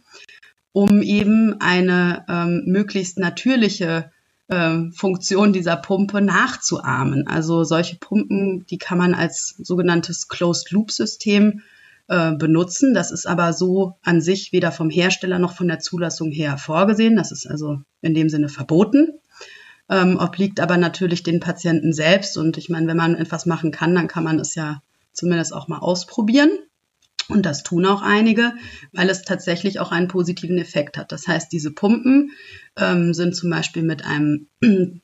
um 0.72 1.02
eben 1.02 1.60
eine 1.60 2.24
ähm, 2.28 2.64
möglichst 2.66 3.18
natürliche 3.18 4.10
äh, 4.48 4.90
Funktion 4.92 5.52
dieser 5.52 5.76
Pumpe 5.76 6.20
nachzuahmen. 6.20 7.26
Also 7.26 7.64
solche 7.64 7.96
Pumpen, 7.96 8.64
die 8.66 8.78
kann 8.78 8.98
man 8.98 9.14
als 9.14 9.54
sogenanntes 9.58 10.28
Closed-Loop-System 10.28 11.62
äh, 12.08 12.32
benutzen. 12.34 12.94
Das 12.94 13.10
ist 13.10 13.26
aber 13.26 13.52
so 13.52 13.96
an 14.02 14.20
sich 14.20 14.52
weder 14.52 14.72
vom 14.72 14.90
Hersteller 14.90 15.38
noch 15.38 15.54
von 15.54 15.68
der 15.68 15.80
Zulassung 15.80 16.30
her 16.30 16.58
vorgesehen. 16.58 17.16
Das 17.16 17.32
ist 17.32 17.46
also 17.46 17.80
in 18.00 18.14
dem 18.14 18.28
Sinne 18.28 18.48
verboten. 18.48 19.08
Ähm, 19.88 20.18
obliegt 20.18 20.60
aber 20.60 20.76
natürlich 20.76 21.22
den 21.22 21.40
Patienten 21.40 21.92
selbst. 21.92 22.36
Und 22.36 22.58
ich 22.58 22.68
meine, 22.68 22.86
wenn 22.88 22.96
man 22.96 23.14
etwas 23.16 23.46
machen 23.46 23.70
kann, 23.70 23.94
dann 23.94 24.08
kann 24.08 24.24
man 24.24 24.38
es 24.38 24.54
ja 24.54 24.82
zumindest 25.12 25.52
auch 25.52 25.68
mal 25.68 25.78
ausprobieren. 25.78 26.50
Und 27.28 27.45
das 27.45 27.62
tun 27.62 27.87
auch 27.87 28.02
einige, 28.02 28.52
weil 28.92 29.11
es 29.11 29.23
tatsächlich 29.23 29.80
auch 29.80 29.90
einen 29.90 30.09
positiven 30.09 30.59
Effekt 30.59 30.97
hat. 30.97 31.11
Das 31.11 31.26
heißt, 31.26 31.50
diese 31.52 31.73
Pumpen 31.73 32.30
ähm, 32.76 33.14
sind 33.14 33.35
zum 33.35 33.50
Beispiel 33.50 33.83
mit 33.83 34.04
einem 34.04 34.47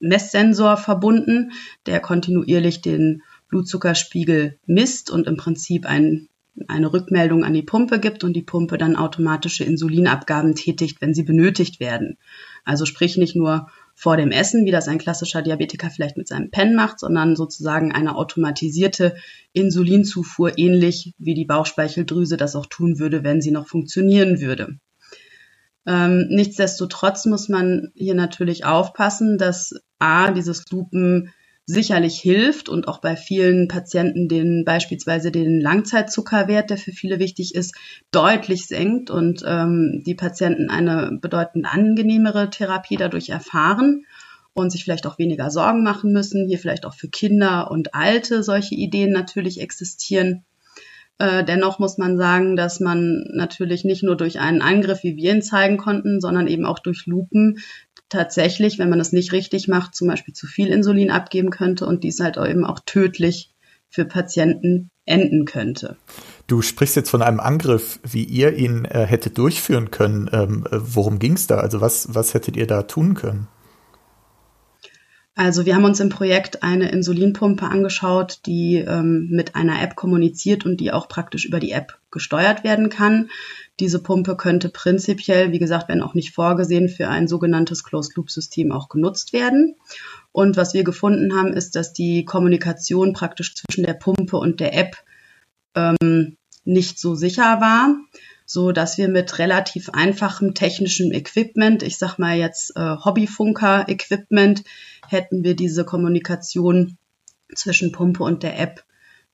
Messsensor 0.00 0.76
verbunden, 0.76 1.52
der 1.84 2.00
kontinuierlich 2.00 2.80
den 2.80 3.22
Blutzuckerspiegel 3.48 4.58
misst 4.66 5.10
und 5.10 5.26
im 5.26 5.36
Prinzip 5.36 5.86
ein, 5.86 6.28
eine 6.66 6.92
Rückmeldung 6.92 7.44
an 7.44 7.52
die 7.52 7.62
Pumpe 7.62 8.00
gibt 8.00 8.24
und 8.24 8.32
die 8.32 8.42
Pumpe 8.42 8.78
dann 8.78 8.96
automatische 8.96 9.64
Insulinabgaben 9.64 10.54
tätigt, 10.54 11.00
wenn 11.00 11.14
sie 11.14 11.24
benötigt 11.24 11.78
werden. 11.78 12.16
Also 12.64 12.86
sprich 12.86 13.16
nicht 13.18 13.36
nur 13.36 13.68
vor 13.98 14.18
dem 14.18 14.30
Essen, 14.30 14.66
wie 14.66 14.70
das 14.70 14.88
ein 14.88 14.98
klassischer 14.98 15.40
Diabetiker 15.40 15.88
vielleicht 15.88 16.18
mit 16.18 16.28
seinem 16.28 16.50
Pen 16.50 16.74
macht, 16.74 17.00
sondern 17.00 17.34
sozusagen 17.34 17.92
eine 17.92 18.14
automatisierte 18.14 19.16
Insulinzufuhr, 19.54 20.58
ähnlich 20.58 21.14
wie 21.18 21.32
die 21.32 21.46
Bauchspeicheldrüse 21.46 22.36
das 22.36 22.54
auch 22.54 22.66
tun 22.66 22.98
würde, 22.98 23.24
wenn 23.24 23.40
sie 23.40 23.50
noch 23.50 23.66
funktionieren 23.66 24.40
würde. 24.42 24.78
Ähm, 25.86 26.26
nichtsdestotrotz 26.28 27.24
muss 27.24 27.48
man 27.48 27.90
hier 27.94 28.14
natürlich 28.14 28.66
aufpassen, 28.66 29.38
dass 29.38 29.74
A, 29.98 30.30
dieses 30.30 30.64
Lupen 30.70 31.32
sicherlich 31.66 32.18
hilft 32.20 32.68
und 32.68 32.86
auch 32.86 33.00
bei 33.00 33.16
vielen 33.16 33.66
Patienten 33.66 34.28
den 34.28 34.64
beispielsweise 34.64 35.32
den 35.32 35.60
Langzeitzuckerwert, 35.60 36.70
der 36.70 36.78
für 36.78 36.92
viele 36.92 37.18
wichtig 37.18 37.56
ist, 37.56 37.74
deutlich 38.12 38.66
senkt 38.66 39.10
und 39.10 39.42
ähm, 39.44 40.02
die 40.06 40.14
Patienten 40.14 40.70
eine 40.70 41.18
bedeutend 41.20 41.66
angenehmere 41.66 42.50
Therapie 42.50 42.96
dadurch 42.96 43.30
erfahren 43.30 44.06
und 44.54 44.70
sich 44.70 44.84
vielleicht 44.84 45.06
auch 45.08 45.18
weniger 45.18 45.50
Sorgen 45.50 45.82
machen 45.82 46.12
müssen. 46.12 46.46
Hier 46.46 46.60
vielleicht 46.60 46.86
auch 46.86 46.94
für 46.94 47.08
Kinder 47.08 47.68
und 47.70 47.94
Alte 47.94 48.44
solche 48.44 48.76
Ideen 48.76 49.10
natürlich 49.10 49.60
existieren. 49.60 50.44
Äh, 51.18 51.44
dennoch 51.44 51.78
muss 51.78 51.98
man 51.98 52.16
sagen, 52.16 52.56
dass 52.56 52.78
man 52.78 53.24
natürlich 53.32 53.84
nicht 53.84 54.02
nur 54.02 54.16
durch 54.16 54.38
einen 54.38 54.62
Angriff, 54.62 55.02
wie 55.02 55.16
wir 55.16 55.34
ihn 55.34 55.42
zeigen 55.42 55.78
konnten, 55.78 56.20
sondern 56.20 56.46
eben 56.46 56.64
auch 56.64 56.78
durch 56.78 57.06
Lupen 57.06 57.58
tatsächlich, 58.08 58.78
wenn 58.78 58.90
man 58.90 59.00
es 59.00 59.12
nicht 59.12 59.32
richtig 59.32 59.68
macht, 59.68 59.94
zum 59.94 60.08
Beispiel 60.08 60.34
zu 60.34 60.46
viel 60.46 60.68
Insulin 60.68 61.10
abgeben 61.10 61.50
könnte 61.50 61.86
und 61.86 62.04
dies 62.04 62.20
halt 62.20 62.36
eben 62.36 62.64
auch 62.64 62.80
tödlich 62.84 63.50
für 63.88 64.04
Patienten 64.04 64.90
enden 65.04 65.44
könnte. 65.44 65.96
Du 66.46 66.62
sprichst 66.62 66.96
jetzt 66.96 67.10
von 67.10 67.22
einem 67.22 67.40
Angriff, 67.40 68.00
wie 68.02 68.24
ihr 68.24 68.54
ihn 68.54 68.84
äh, 68.84 69.06
hättet 69.06 69.38
durchführen 69.38 69.90
können. 69.90 70.28
Ähm, 70.32 70.66
äh, 70.70 70.78
worum 70.80 71.18
ging 71.18 71.34
es 71.34 71.46
da? 71.46 71.58
Also 71.58 71.80
was, 71.80 72.14
was 72.14 72.34
hättet 72.34 72.56
ihr 72.56 72.66
da 72.66 72.82
tun 72.82 73.14
können? 73.14 73.48
Also 75.38 75.66
wir 75.66 75.74
haben 75.74 75.84
uns 75.84 76.00
im 76.00 76.08
Projekt 76.08 76.62
eine 76.62 76.90
Insulinpumpe 76.90 77.66
angeschaut, 77.66 78.40
die 78.46 78.76
ähm, 78.76 79.28
mit 79.30 79.54
einer 79.54 79.82
App 79.82 79.94
kommuniziert 79.94 80.64
und 80.64 80.78
die 80.78 80.92
auch 80.92 81.08
praktisch 81.08 81.44
über 81.44 81.60
die 81.60 81.72
App 81.72 81.98
gesteuert 82.10 82.64
werden 82.64 82.88
kann. 82.88 83.28
Diese 83.78 84.02
Pumpe 84.02 84.36
könnte 84.36 84.70
prinzipiell, 84.70 85.52
wie 85.52 85.58
gesagt, 85.58 85.88
wenn 85.88 86.02
auch 86.02 86.14
nicht 86.14 86.32
vorgesehen, 86.32 86.88
für 86.88 87.08
ein 87.08 87.28
sogenanntes 87.28 87.84
Closed-Loop-System 87.84 88.72
auch 88.72 88.88
genutzt 88.88 89.34
werden. 89.34 89.76
Und 90.32 90.56
was 90.56 90.72
wir 90.72 90.82
gefunden 90.82 91.36
haben, 91.36 91.52
ist, 91.52 91.76
dass 91.76 91.92
die 91.92 92.24
Kommunikation 92.24 93.12
praktisch 93.12 93.54
zwischen 93.54 93.84
der 93.84 93.94
Pumpe 93.94 94.38
und 94.38 94.60
der 94.60 94.74
App 94.74 94.96
ähm, 95.74 96.36
nicht 96.64 96.98
so 96.98 97.14
sicher 97.14 97.60
war, 97.60 97.94
so 98.46 98.72
dass 98.72 98.96
wir 98.96 99.08
mit 99.08 99.38
relativ 99.38 99.90
einfachem 99.90 100.54
technischem 100.54 101.12
Equipment, 101.12 101.82
ich 101.82 101.98
sag 101.98 102.18
mal 102.18 102.36
jetzt 102.36 102.76
äh, 102.76 102.96
Hobbyfunker-Equipment, 103.04 104.64
hätten 105.06 105.44
wir 105.44 105.54
diese 105.54 105.84
Kommunikation 105.84 106.96
zwischen 107.54 107.92
Pumpe 107.92 108.24
und 108.24 108.42
der 108.42 108.58
App 108.58 108.84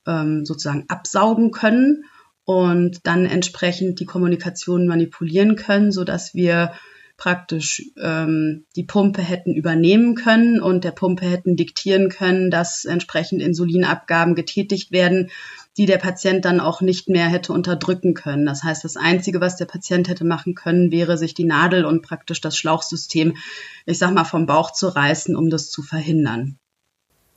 ähm, 0.07 0.45
sozusagen 0.45 0.87
absaugen 0.89 1.53
können 1.53 2.05
und 2.45 3.01
dann 3.05 3.27
entsprechend 3.27 4.01
die 4.01 4.07
Kommunikation 4.07 4.87
manipulieren 4.87 5.57
können, 5.57 5.93
so 5.93 6.05
dass 6.05 6.35
wir 6.35 6.73
praktisch 7.17 7.85
ähm, 8.03 8.65
die 8.75 8.83
Pumpe 8.83 9.23
hätten 9.23 9.55
übernehmen 9.55 10.17
können 10.17 10.61
und 10.61 10.83
der 10.83 10.91
Pumpe 10.91 11.25
hätten 11.25 11.55
diktieren 11.55 12.09
können, 12.09 12.51
dass 12.51 12.85
entsprechend 12.85 13.43
Insulinabgaben 13.43 14.35
getätigt 14.35 14.91
werden, 14.91 15.31
die 15.77 15.87
der 15.87 15.99
Patient 15.99 16.45
dann 16.45 16.59
auch 16.59 16.81
nicht 16.81 17.09
mehr 17.09 17.29
hätte 17.29 17.53
unterdrücken 17.53 18.15
können. 18.15 18.45
Das 18.45 18.65
heißt, 18.65 18.83
das 18.83 18.97
Einzige, 18.97 19.41
was 19.41 19.57
der 19.57 19.67
Patient 19.67 20.09
hätte 20.09 20.25
machen 20.25 20.55
können, 20.55 20.91
wäre, 20.91 21.17
sich 21.17 21.33
die 21.33 21.45
Nadel 21.45 21.85
und 21.85 22.03
praktisch 22.03 22.41
das 22.41 22.57
Schlauchsystem, 22.57 23.37
ich 23.87 23.99
sag 23.99 24.13
mal, 24.13 24.25
vom 24.25 24.47
Bauch 24.47 24.73
zu 24.73 24.89
reißen, 24.89 25.37
um 25.37 25.49
das 25.49 25.71
zu 25.71 25.83
verhindern. 25.83 26.59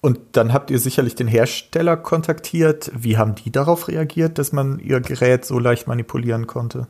Und 0.06 0.20
dann 0.34 0.54
habt 0.54 0.70
ihr 0.70 0.78
sicherlich 0.78 1.16
den 1.16 1.28
Hersteller 1.28 1.98
kontaktiert. 1.98 2.92
Wie 2.96 3.18
haben 3.18 3.34
die 3.34 3.52
darauf 3.52 3.88
reagiert, 3.88 4.38
dass 4.38 4.52
man 4.52 4.78
ihr 4.78 5.02
Gerät 5.02 5.46
so 5.46 5.58
leicht 5.58 5.88
manipulieren 5.88 6.46
konnte? 6.46 6.86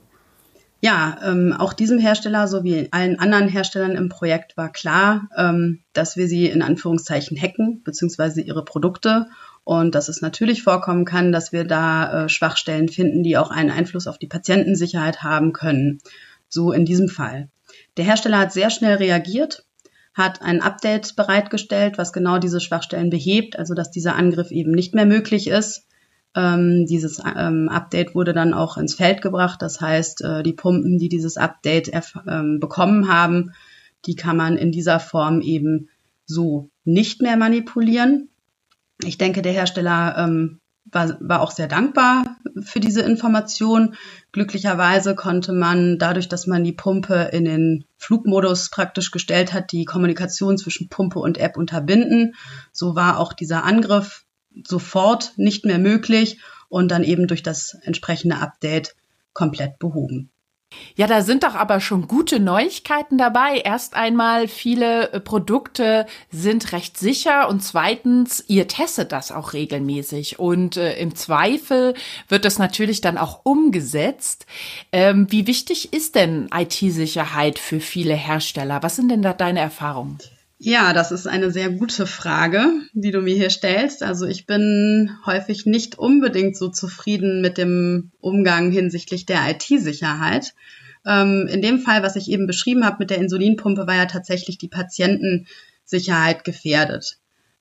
Ja, 0.82 1.18
ähm, 1.24 1.56
auch 1.58 1.72
diesem 1.72 1.98
Hersteller 1.98 2.50
sowie 2.50 2.90
allen 2.92 3.18
anderen 3.18 3.48
Herstellern 3.48 3.96
im 3.96 4.10
Projekt 4.10 4.58
war 4.58 4.70
klar, 4.70 5.30
ähm, 5.38 5.80
dass 5.94 6.18
wir 6.18 6.28
sie 6.28 6.48
in 6.48 6.62
Anführungszeichen 6.62 7.42
hacken, 7.42 7.84
beziehungsweise 7.86 8.42
ihre 8.42 8.66
Produkte 8.66 9.28
und 9.64 9.96
dass 9.96 10.10
es 10.10 10.22
natürlich 10.22 10.62
vorkommen 10.62 11.06
kann, 11.06 11.32
dass 11.32 11.54
wir 11.54 11.64
da 11.64 12.26
äh, 12.26 12.30
Schwachstellen 12.30 12.90
finden, 12.90 13.24
die 13.24 13.38
auch 13.38 13.50
einen 13.50 13.72
Einfluss 13.72 14.08
auf 14.08 14.18
die 14.18 14.28
Patientensicherheit 14.28 15.24
haben 15.24 15.54
können. 15.54 16.00
So 16.50 16.74
in 16.74 16.84
diesem 16.84 17.08
Fall. 17.08 17.48
Der 17.96 18.04
Hersteller 18.04 18.40
hat 18.40 18.52
sehr 18.52 18.72
schnell 18.72 18.96
reagiert, 18.96 19.64
hat 20.16 20.42
ein 20.42 20.62
Update 20.62 21.16
bereitgestellt, 21.18 21.98
was 21.98 22.14
genau 22.14 22.40
diese 22.40 22.62
Schwachstellen 22.62 23.10
behebt, 23.10 23.60
also 23.60 23.74
dass 23.74 23.92
dieser 23.92 24.16
Angriff 24.16 24.50
eben 24.50 24.72
nicht 24.72 24.96
mehr 24.96 25.06
möglich 25.06 25.48
ist. 25.48 25.86
Ähm, 26.34 26.86
dieses 26.86 27.20
ähm, 27.20 27.70
Update 27.70 28.16
wurde 28.16 28.34
dann 28.34 28.54
auch 28.54 28.78
ins 28.78 28.96
Feld 28.96 29.22
gebracht. 29.22 29.62
Das 29.62 29.82
heißt, 29.82 30.22
äh, 30.24 30.44
die 30.44 30.54
Pumpen, 30.54 30.98
die 30.98 31.10
dieses 31.10 31.36
Update 31.36 31.92
ähm, 32.28 32.60
bekommen 32.62 33.10
haben, 33.10 33.52
die 34.06 34.16
kann 34.16 34.38
man 34.38 34.58
in 34.58 34.72
dieser 34.72 35.02
Form 35.02 35.42
eben 35.42 35.90
so 36.26 36.70
nicht 36.86 37.22
mehr 37.22 37.36
manipulieren. 37.36 38.30
Ich 39.04 39.18
denke, 39.18 39.42
der 39.42 39.52
Hersteller 39.52 40.16
ähm, 40.18 40.60
war, 40.86 41.18
war 41.20 41.42
auch 41.42 41.52
sehr 41.52 41.68
dankbar 41.68 42.38
für 42.62 42.80
diese 42.80 43.02
Information. 43.02 43.96
Glücklicherweise 44.32 45.16
konnte 45.16 45.52
man 45.52 45.98
dadurch, 45.98 46.30
dass 46.30 46.48
man 46.48 46.64
die 46.64 46.72
Pumpe 46.72 47.30
in 47.34 47.46
den 47.46 47.86
Flugmodus 48.06 48.70
praktisch 48.70 49.12
gestellt 49.12 49.52
hat, 49.52 49.72
die 49.72 49.86
Kommunikation 49.86 50.58
zwischen 50.58 50.90
Pumpe 50.90 51.20
und 51.20 51.38
App 51.38 51.58
unterbinden. 51.58 52.36
So 52.72 52.96
war 52.96 53.20
auch 53.20 53.34
dieser 53.34 53.64
Angriff 53.64 54.26
sofort 54.64 55.34
nicht 55.38 55.66
mehr 55.66 55.80
möglich 55.80 56.40
und 56.70 56.90
dann 56.90 57.04
eben 57.04 57.28
durch 57.28 57.44
das 57.44 57.76
entsprechende 57.82 58.38
Update 58.38 58.96
komplett 59.34 59.80
behoben. 59.80 60.30
Ja, 60.98 61.08
da 61.08 61.22
sind 61.22 61.44
doch 61.44 61.56
aber 61.56 61.82
schon 61.82 62.08
gute 62.08 62.40
Neuigkeiten 62.40 63.18
dabei. 63.18 63.62
Erst 63.64 63.96
einmal, 63.96 64.48
viele 64.48 65.12
äh, 65.12 65.20
Produkte 65.20 66.06
sind 66.32 66.72
recht 66.72 66.98
sicher 66.98 67.50
und 67.50 67.62
zweitens, 67.62 68.46
ihr 68.48 68.70
testet 68.70 69.12
das 69.12 69.32
auch 69.34 69.52
regelmäßig 69.52 70.40
und 70.40 70.78
äh, 70.78 70.98
im 70.98 71.14
Zweifel 71.14 71.96
wird 72.30 72.46
das 72.46 72.60
natürlich 72.60 73.02
dann 73.02 73.18
auch 73.18 73.42
umgesetzt. 73.44 74.46
Ähm, 74.94 75.28
wie 75.30 75.48
wichtig 75.48 75.92
ist 75.92 76.16
denn 76.16 76.48
IT-Sicherheit 76.56 77.60
für 77.60 77.82
viele 77.82 78.14
Hersteller? 78.14 78.82
Was 78.82 78.96
sind 78.96 79.10
denn 79.10 79.22
da 79.22 79.34
deine 79.34 79.60
Erfahrungen? 79.60 80.18
Ja, 80.58 80.94
das 80.94 81.12
ist 81.12 81.28
eine 81.28 81.52
sehr 81.52 81.70
gute 81.70 82.08
Frage, 82.08 82.66
die 82.94 83.12
du 83.12 83.20
mir 83.20 83.36
hier 83.36 83.50
stellst. 83.50 84.02
Also 84.02 84.26
ich 84.26 84.46
bin 84.46 85.12
häufig 85.26 85.66
nicht 85.66 86.00
unbedingt 86.00 86.56
so 86.56 86.70
zufrieden 86.70 87.42
mit 87.42 87.58
dem 87.58 88.12
Umgang 88.22 88.72
hinsichtlich 88.72 89.26
der 89.26 89.42
IT-Sicherheit. 89.50 90.54
Ähm, 91.06 91.48
in 91.52 91.62
dem 91.62 91.80
Fall, 91.80 92.04
was 92.04 92.16
ich 92.16 92.30
eben 92.30 92.48
beschrieben 92.48 92.86
habe 92.86 92.98
mit 93.00 93.10
der 93.10 93.18
Insulinpumpe, 93.18 93.88
war 93.88 93.96
ja 93.96 94.06
tatsächlich 94.06 94.58
die 94.58 94.68
Patientensicherheit 94.68 96.44
gefährdet. 96.44 97.18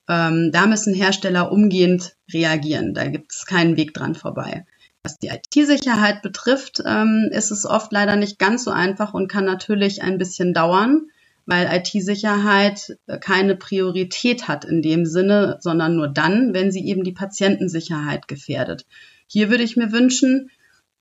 Ähm, 0.09 0.51
da 0.53 0.67
müssen 0.67 0.95
Hersteller 0.95 1.51
umgehend 1.53 2.17
reagieren. 2.33 2.95
Da 2.95 3.07
gibt 3.07 3.33
es 3.33 3.47
keinen 3.47 3.77
Weg 3.77 3.95
dran 3.95 4.15
vorbei. 4.15 4.67
Was 5.03 5.19
die 5.19 5.29
IT-Sicherheit 5.29 6.23
betrifft, 6.23 6.83
ähm, 6.87 7.29
ist 7.31 7.51
es 7.51 7.67
oft 7.67 7.93
leider 7.93 8.17
nicht 8.17 8.39
ganz 8.39 8.65
so 8.65 8.71
einfach 8.71 9.13
und 9.13 9.29
kann 9.29 9.45
natürlich 9.45 10.03
ein 10.03 10.19
bisschen 10.19 10.55
dauern 10.55 11.09
weil 11.47 11.69
IT-Sicherheit 11.71 12.97
keine 13.21 13.57
Priorität 13.57 14.49
hat 14.49 14.65
in 14.65 14.83
dem 14.83 15.05
Sinne, 15.05 15.59
sondern 15.61 15.97
nur 15.97 16.09
dann, 16.09 16.55
wenn 16.55 16.73
sie 16.73 16.87
eben 16.87 17.05
die 17.05 17.13
Patientensicherheit 17.13 18.29
gefährdet. 18.29 18.87
Hier 19.27 19.51
würde 19.51 19.65
ich 19.65 19.77
mir 19.77 19.93
wünschen, 19.93 20.51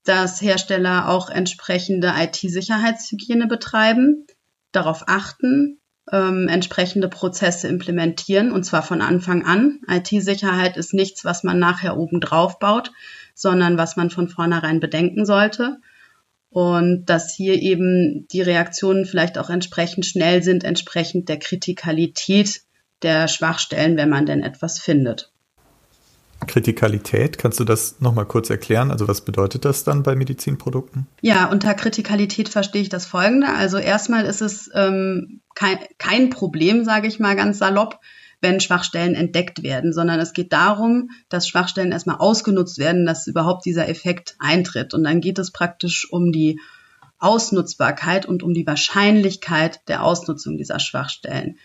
dass 0.04 0.40
Hersteller 0.40 1.08
auch 1.08 1.30
entsprechende 1.30 2.12
IT-Sicherheitshygiene 2.16 3.46
betreiben, 3.46 4.26
darauf 4.72 5.04
achten, 5.06 5.78
ähm, 6.12 6.48
entsprechende 6.48 7.08
Prozesse 7.08 7.68
implementieren 7.68 8.52
und 8.52 8.64
zwar 8.64 8.82
von 8.82 9.00
Anfang 9.00 9.44
an. 9.44 9.80
IT-Sicherheit 9.88 10.76
ist 10.76 10.92
nichts, 10.92 11.24
was 11.24 11.42
man 11.42 11.58
nachher 11.58 11.96
oben 11.96 12.20
drauf 12.20 12.58
baut, 12.58 12.92
sondern 13.34 13.78
was 13.78 13.96
man 13.96 14.10
von 14.10 14.28
vornherein 14.28 14.80
bedenken 14.80 15.24
sollte 15.24 15.78
und 16.50 17.06
dass 17.06 17.34
hier 17.34 17.60
eben 17.60 18.28
die 18.28 18.42
Reaktionen 18.42 19.06
vielleicht 19.06 19.38
auch 19.38 19.50
entsprechend 19.50 20.06
schnell 20.06 20.42
sind, 20.42 20.62
entsprechend 20.62 21.28
der 21.28 21.38
Kritikalität 21.38 22.62
der 23.02 23.26
Schwachstellen, 23.26 23.96
wenn 23.96 24.08
man 24.08 24.24
denn 24.24 24.42
etwas 24.42 24.78
findet. 24.78 25.32
Kritikalität, 26.46 27.38
kannst 27.38 27.60
du 27.60 27.64
das 27.64 28.00
nochmal 28.00 28.26
kurz 28.26 28.50
erklären? 28.50 28.90
Also 28.90 29.08
was 29.08 29.24
bedeutet 29.24 29.64
das 29.64 29.84
dann 29.84 30.02
bei 30.02 30.14
Medizinprodukten? 30.14 31.06
Ja, 31.20 31.46
unter 31.46 31.74
Kritikalität 31.74 32.48
verstehe 32.48 32.82
ich 32.82 32.88
das 32.88 33.06
Folgende. 33.06 33.48
Also 33.54 33.78
erstmal 33.78 34.24
ist 34.24 34.42
es 34.42 34.70
ähm, 34.74 35.40
kein, 35.54 35.78
kein 35.98 36.30
Problem, 36.30 36.84
sage 36.84 37.08
ich 37.08 37.20
mal 37.20 37.36
ganz 37.36 37.58
salopp, 37.58 38.00
wenn 38.40 38.60
Schwachstellen 38.60 39.14
entdeckt 39.14 39.62
werden, 39.62 39.92
sondern 39.92 40.20
es 40.20 40.32
geht 40.32 40.52
darum, 40.52 41.10
dass 41.28 41.48
Schwachstellen 41.48 41.92
erstmal 41.92 42.16
ausgenutzt 42.16 42.78
werden, 42.78 43.06
dass 43.06 43.26
überhaupt 43.26 43.64
dieser 43.64 43.88
Effekt 43.88 44.36
eintritt. 44.38 44.94
Und 44.94 45.04
dann 45.04 45.20
geht 45.20 45.38
es 45.38 45.50
praktisch 45.50 46.06
um 46.10 46.30
die 46.30 46.60
Ausnutzbarkeit 47.18 48.26
und 48.26 48.42
um 48.42 48.52
die 48.52 48.66
Wahrscheinlichkeit 48.66 49.80
der 49.88 50.04
Ausnutzung 50.04 50.58
dieser 50.58 50.78
Schwachstellen. 50.78 51.56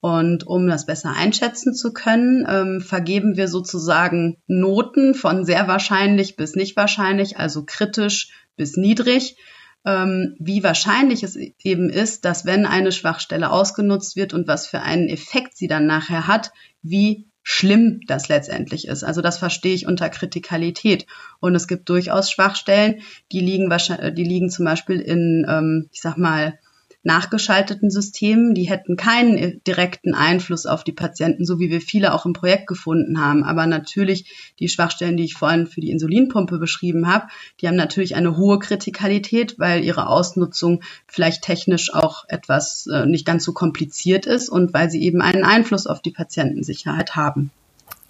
Und 0.00 0.46
um 0.46 0.68
das 0.68 0.86
besser 0.86 1.14
einschätzen 1.16 1.74
zu 1.74 1.92
können, 1.92 2.46
ähm, 2.48 2.80
vergeben 2.80 3.36
wir 3.36 3.48
sozusagen 3.48 4.36
Noten 4.46 5.14
von 5.14 5.44
sehr 5.44 5.66
wahrscheinlich 5.66 6.36
bis 6.36 6.54
nicht 6.54 6.76
wahrscheinlich, 6.76 7.36
also 7.36 7.64
kritisch 7.64 8.30
bis 8.56 8.76
niedrig, 8.76 9.36
ähm, 9.84 10.36
wie 10.38 10.62
wahrscheinlich 10.62 11.22
es 11.24 11.36
eben 11.36 11.90
ist, 11.90 12.24
dass 12.24 12.46
wenn 12.46 12.66
eine 12.66 12.92
Schwachstelle 12.92 13.50
ausgenutzt 13.50 14.14
wird 14.14 14.34
und 14.34 14.46
was 14.46 14.66
für 14.66 14.82
einen 14.82 15.08
Effekt 15.08 15.56
sie 15.56 15.68
dann 15.68 15.86
nachher 15.86 16.28
hat, 16.28 16.52
wie 16.82 17.26
schlimm 17.42 18.00
das 18.06 18.28
letztendlich 18.28 18.86
ist. 18.88 19.04
Also 19.04 19.22
das 19.22 19.38
verstehe 19.38 19.74
ich 19.74 19.86
unter 19.86 20.10
Kritikalität. 20.10 21.06
Und 21.40 21.54
es 21.54 21.66
gibt 21.66 21.88
durchaus 21.88 22.30
Schwachstellen, 22.30 23.00
die 23.32 23.40
liegen 23.40 23.70
wahrscheinlich, 23.70 24.14
die 24.14 24.24
liegen 24.24 24.50
zum 24.50 24.66
Beispiel 24.66 25.00
in, 25.00 25.46
ähm, 25.48 25.88
ich 25.90 26.02
sag 26.02 26.18
mal, 26.18 26.58
nachgeschalteten 27.02 27.90
Systemen. 27.90 28.54
Die 28.54 28.68
hätten 28.68 28.96
keinen 28.96 29.62
direkten 29.64 30.14
Einfluss 30.14 30.66
auf 30.66 30.84
die 30.84 30.92
Patienten, 30.92 31.44
so 31.44 31.58
wie 31.58 31.70
wir 31.70 31.80
viele 31.80 32.12
auch 32.12 32.26
im 32.26 32.32
Projekt 32.32 32.66
gefunden 32.66 33.20
haben. 33.20 33.44
Aber 33.44 33.66
natürlich 33.66 34.52
die 34.58 34.68
Schwachstellen, 34.68 35.16
die 35.16 35.24
ich 35.24 35.34
vorhin 35.34 35.66
für 35.66 35.80
die 35.80 35.90
Insulinpumpe 35.90 36.58
beschrieben 36.58 37.06
habe, 37.06 37.28
die 37.60 37.68
haben 37.68 37.76
natürlich 37.76 38.16
eine 38.16 38.36
hohe 38.36 38.58
Kritikalität, 38.58 39.58
weil 39.58 39.84
ihre 39.84 40.08
Ausnutzung 40.08 40.82
vielleicht 41.06 41.42
technisch 41.42 41.94
auch 41.94 42.24
etwas 42.28 42.86
äh, 42.92 43.06
nicht 43.06 43.24
ganz 43.24 43.44
so 43.44 43.52
kompliziert 43.52 44.26
ist 44.26 44.48
und 44.48 44.74
weil 44.74 44.90
sie 44.90 45.02
eben 45.02 45.22
einen 45.22 45.44
Einfluss 45.44 45.86
auf 45.86 46.02
die 46.02 46.10
Patientensicherheit 46.10 47.16
haben. 47.16 47.50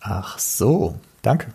Ach 0.01 0.39
so, 0.39 0.99
danke. 1.23 1.49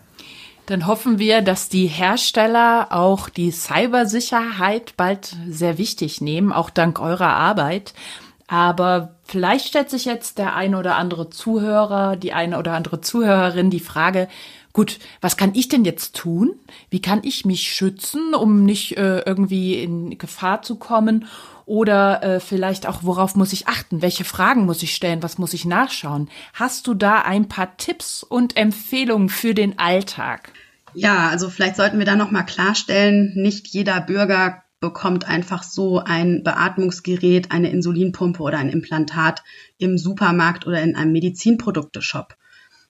Dann 0.65 0.88
hoffen 0.88 1.19
wir, 1.19 1.41
dass 1.41 1.67
die 1.67 1.88
Hersteller 1.88 2.88
auch 2.91 3.28
die 3.28 3.52
Cybersicherheit 3.52 4.93
bald 4.95 5.36
sehr 5.49 5.78
wichtig 5.78 6.21
nehmen, 6.21 6.54
auch 6.54 6.69
dank 6.69 7.02
eurer 7.02 7.34
Arbeit. 7.34 7.93
Aber 8.47 9.15
vielleicht 9.23 9.67
stellt 9.67 9.89
sich 9.89 10.06
jetzt 10.06 10.38
der 10.38 10.56
eine 10.56 10.78
oder 10.78 10.95
andere 10.95 11.30
Zuhörer, 11.30 12.15
die 12.15 12.34
eine 12.34 12.58
oder 12.60 12.73
andere 12.73 13.02
Zuhörerin 13.02 13.71
die 13.71 13.80
Frage, 13.80 14.30
gut, 14.71 14.99
was 15.21 15.38
kann 15.38 15.54
ich 15.54 15.67
denn 15.67 15.86
jetzt 15.86 16.15
tun? 16.15 16.54
Wie 16.89 17.02
kann 17.02 17.21
ich 17.23 17.45
mich 17.45 17.73
schützen, 17.73 18.34
um 18.34 18.63
nicht 18.63 18.97
äh, 18.97 19.19
irgendwie 19.19 19.82
in 19.82 20.17
Gefahr 20.17 20.62
zu 20.62 20.76
kommen? 20.76 21.26
Oder 21.65 22.23
äh, 22.23 22.39
vielleicht 22.39 22.88
auch, 22.88 23.04
worauf 23.04 23.36
muss 23.36 23.54
ich 23.54 23.67
achten? 23.67 24.02
Welche 24.02 24.23
Fragen 24.23 24.65
muss 24.65 24.84
ich 24.84 24.93
stellen? 24.93 25.23
Was 25.23 25.38
muss 25.38 25.54
ich 25.54 25.65
nachschauen? 25.65 26.30
Hast 26.54 26.88
du 26.88 26.93
da 26.93 27.21
ein 27.21 27.47
paar 27.47 27.78
Tipps 27.78 28.23
und 28.23 28.58
Empfehlungen 28.58 29.30
für 29.30 29.54
den 29.54 29.80
Alltag? 29.80 30.52
Ja, 30.93 31.30
also 31.30 31.49
vielleicht 31.49 31.76
sollten 31.76 31.99
wir 31.99 32.06
da 32.06 32.15
nochmal 32.15 32.45
klarstellen, 32.45 33.34
nicht 33.36 33.67
jeder 33.67 33.99
Bürger 34.02 34.63
bekommt 34.80 35.28
einfach 35.28 35.63
so 35.63 35.99
ein 35.99 36.43
Beatmungsgerät, 36.43 37.52
eine 37.52 37.71
Insulinpumpe 37.71 38.43
oder 38.43 38.58
ein 38.58 38.69
Implantat 38.69 39.41
im 39.78 39.97
Supermarkt 39.97 40.67
oder 40.67 40.82
in 40.82 40.95
einem 40.97 41.13
Medizinprodukteshop. 41.13 42.36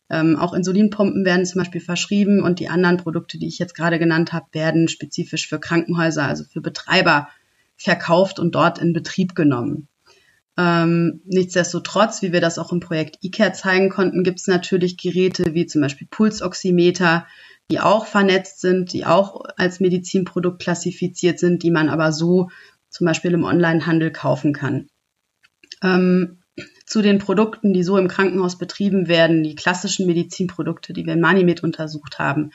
Ähm, 0.09 0.36
auch 0.36 0.53
Insulinpumpen 0.53 1.23
werden 1.23 1.45
zum 1.45 1.59
Beispiel 1.59 1.81
verschrieben 1.81 2.41
und 2.41 2.59
die 2.59 2.67
anderen 2.67 2.97
Produkte, 2.97 3.38
die 3.38 3.47
ich 3.47 3.59
jetzt 3.59 3.75
gerade 3.75 3.99
genannt 3.99 4.33
habe, 4.33 4.47
werden 4.53 4.88
spezifisch 4.88 5.47
für 5.47 5.59
Krankenhäuser, 5.59 6.27
also 6.27 6.43
für 6.43 6.62
Betreiber 6.62 7.29
verkauft 7.83 8.39
und 8.39 8.55
dort 8.55 8.79
in 8.79 8.93
Betrieb 8.93 9.35
genommen. 9.35 9.87
Ähm, 10.57 11.21
nichtsdestotrotz, 11.25 12.21
wie 12.21 12.31
wir 12.31 12.41
das 12.41 12.59
auch 12.59 12.71
im 12.71 12.79
Projekt 12.79 13.17
eCare 13.23 13.53
zeigen 13.53 13.89
konnten, 13.89 14.23
gibt 14.23 14.39
es 14.39 14.47
natürlich 14.47 14.97
Geräte 14.97 15.53
wie 15.53 15.65
zum 15.65 15.81
Beispiel 15.81 16.07
Pulsoximeter, 16.09 17.25
die 17.71 17.79
auch 17.79 18.05
vernetzt 18.05 18.61
sind, 18.61 18.93
die 18.93 19.05
auch 19.05 19.41
als 19.57 19.79
Medizinprodukt 19.79 20.61
klassifiziert 20.61 21.39
sind, 21.39 21.63
die 21.63 21.71
man 21.71 21.89
aber 21.89 22.11
so 22.11 22.49
zum 22.89 23.05
Beispiel 23.05 23.33
im 23.33 23.43
Onlinehandel 23.43 24.11
kaufen 24.11 24.53
kann. 24.53 24.87
Ähm, 25.81 26.43
zu 26.85 27.01
den 27.01 27.17
Produkten, 27.17 27.73
die 27.73 27.81
so 27.81 27.97
im 27.97 28.07
Krankenhaus 28.07 28.59
betrieben 28.59 29.07
werden, 29.07 29.43
die 29.43 29.55
klassischen 29.55 30.05
Medizinprodukte, 30.05 30.93
die 30.93 31.05
wir 31.05 31.13
in 31.13 31.21
Manimed 31.21 31.63
untersucht 31.63 32.19
haben, 32.19 32.51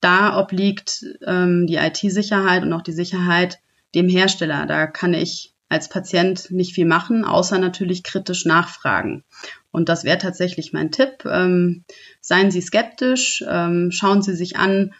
da 0.00 0.38
obliegt 0.38 1.04
ähm, 1.26 1.66
die 1.66 1.76
IT-Sicherheit 1.76 2.62
und 2.62 2.72
auch 2.72 2.82
die 2.82 2.92
Sicherheit 2.92 3.58
dem 3.94 4.08
Hersteller. 4.08 4.66
Da 4.66 4.86
kann 4.86 5.14
ich 5.14 5.54
als 5.68 5.88
Patient 5.88 6.50
nicht 6.50 6.74
viel 6.74 6.84
machen, 6.84 7.24
außer 7.24 7.58
natürlich 7.58 8.02
kritisch 8.02 8.44
nachfragen. 8.44 9.24
Und 9.70 9.88
das 9.88 10.04
wäre 10.04 10.18
tatsächlich 10.18 10.72
mein 10.72 10.90
Tipp. 10.90 11.24
Ähm, 11.24 11.84
seien 12.20 12.50
Sie 12.50 12.60
skeptisch, 12.60 13.42
ähm, 13.48 13.90
schauen 13.90 14.20
Sie 14.20 14.36
sich 14.36 14.56
an, 14.56 14.92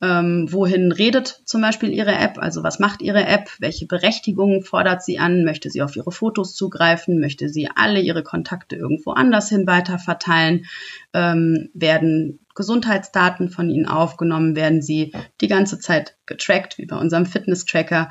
ähm, 0.00 0.46
wohin 0.50 0.92
redet 0.92 1.40
zum 1.44 1.60
Beispiel 1.60 1.92
Ihre 1.92 2.14
App, 2.14 2.38
also 2.38 2.62
was 2.62 2.78
macht 2.78 3.02
Ihre 3.02 3.26
App, 3.26 3.50
welche 3.58 3.86
Berechtigungen 3.86 4.62
fordert 4.62 5.02
sie 5.02 5.18
an, 5.18 5.44
möchte 5.44 5.70
sie 5.70 5.82
auf 5.82 5.96
Ihre 5.96 6.12
Fotos 6.12 6.54
zugreifen, 6.54 7.18
möchte 7.18 7.48
sie 7.48 7.68
alle 7.74 8.00
Ihre 8.00 8.22
Kontakte 8.22 8.76
irgendwo 8.76 9.10
anders 9.10 9.48
hin 9.48 9.66
weiter 9.66 9.98
verteilen, 9.98 10.66
ähm, 11.14 11.70
werden 11.74 12.38
Gesundheitsdaten 12.54 13.50
von 13.50 13.70
Ihnen 13.70 13.86
aufgenommen, 13.86 14.54
werden 14.54 14.82
sie 14.82 15.12
die 15.40 15.48
ganze 15.48 15.80
Zeit 15.80 16.16
getrackt, 16.26 16.78
wie 16.78 16.86
bei 16.86 16.96
unserem 16.96 17.26
Fitness-Tracker 17.26 18.08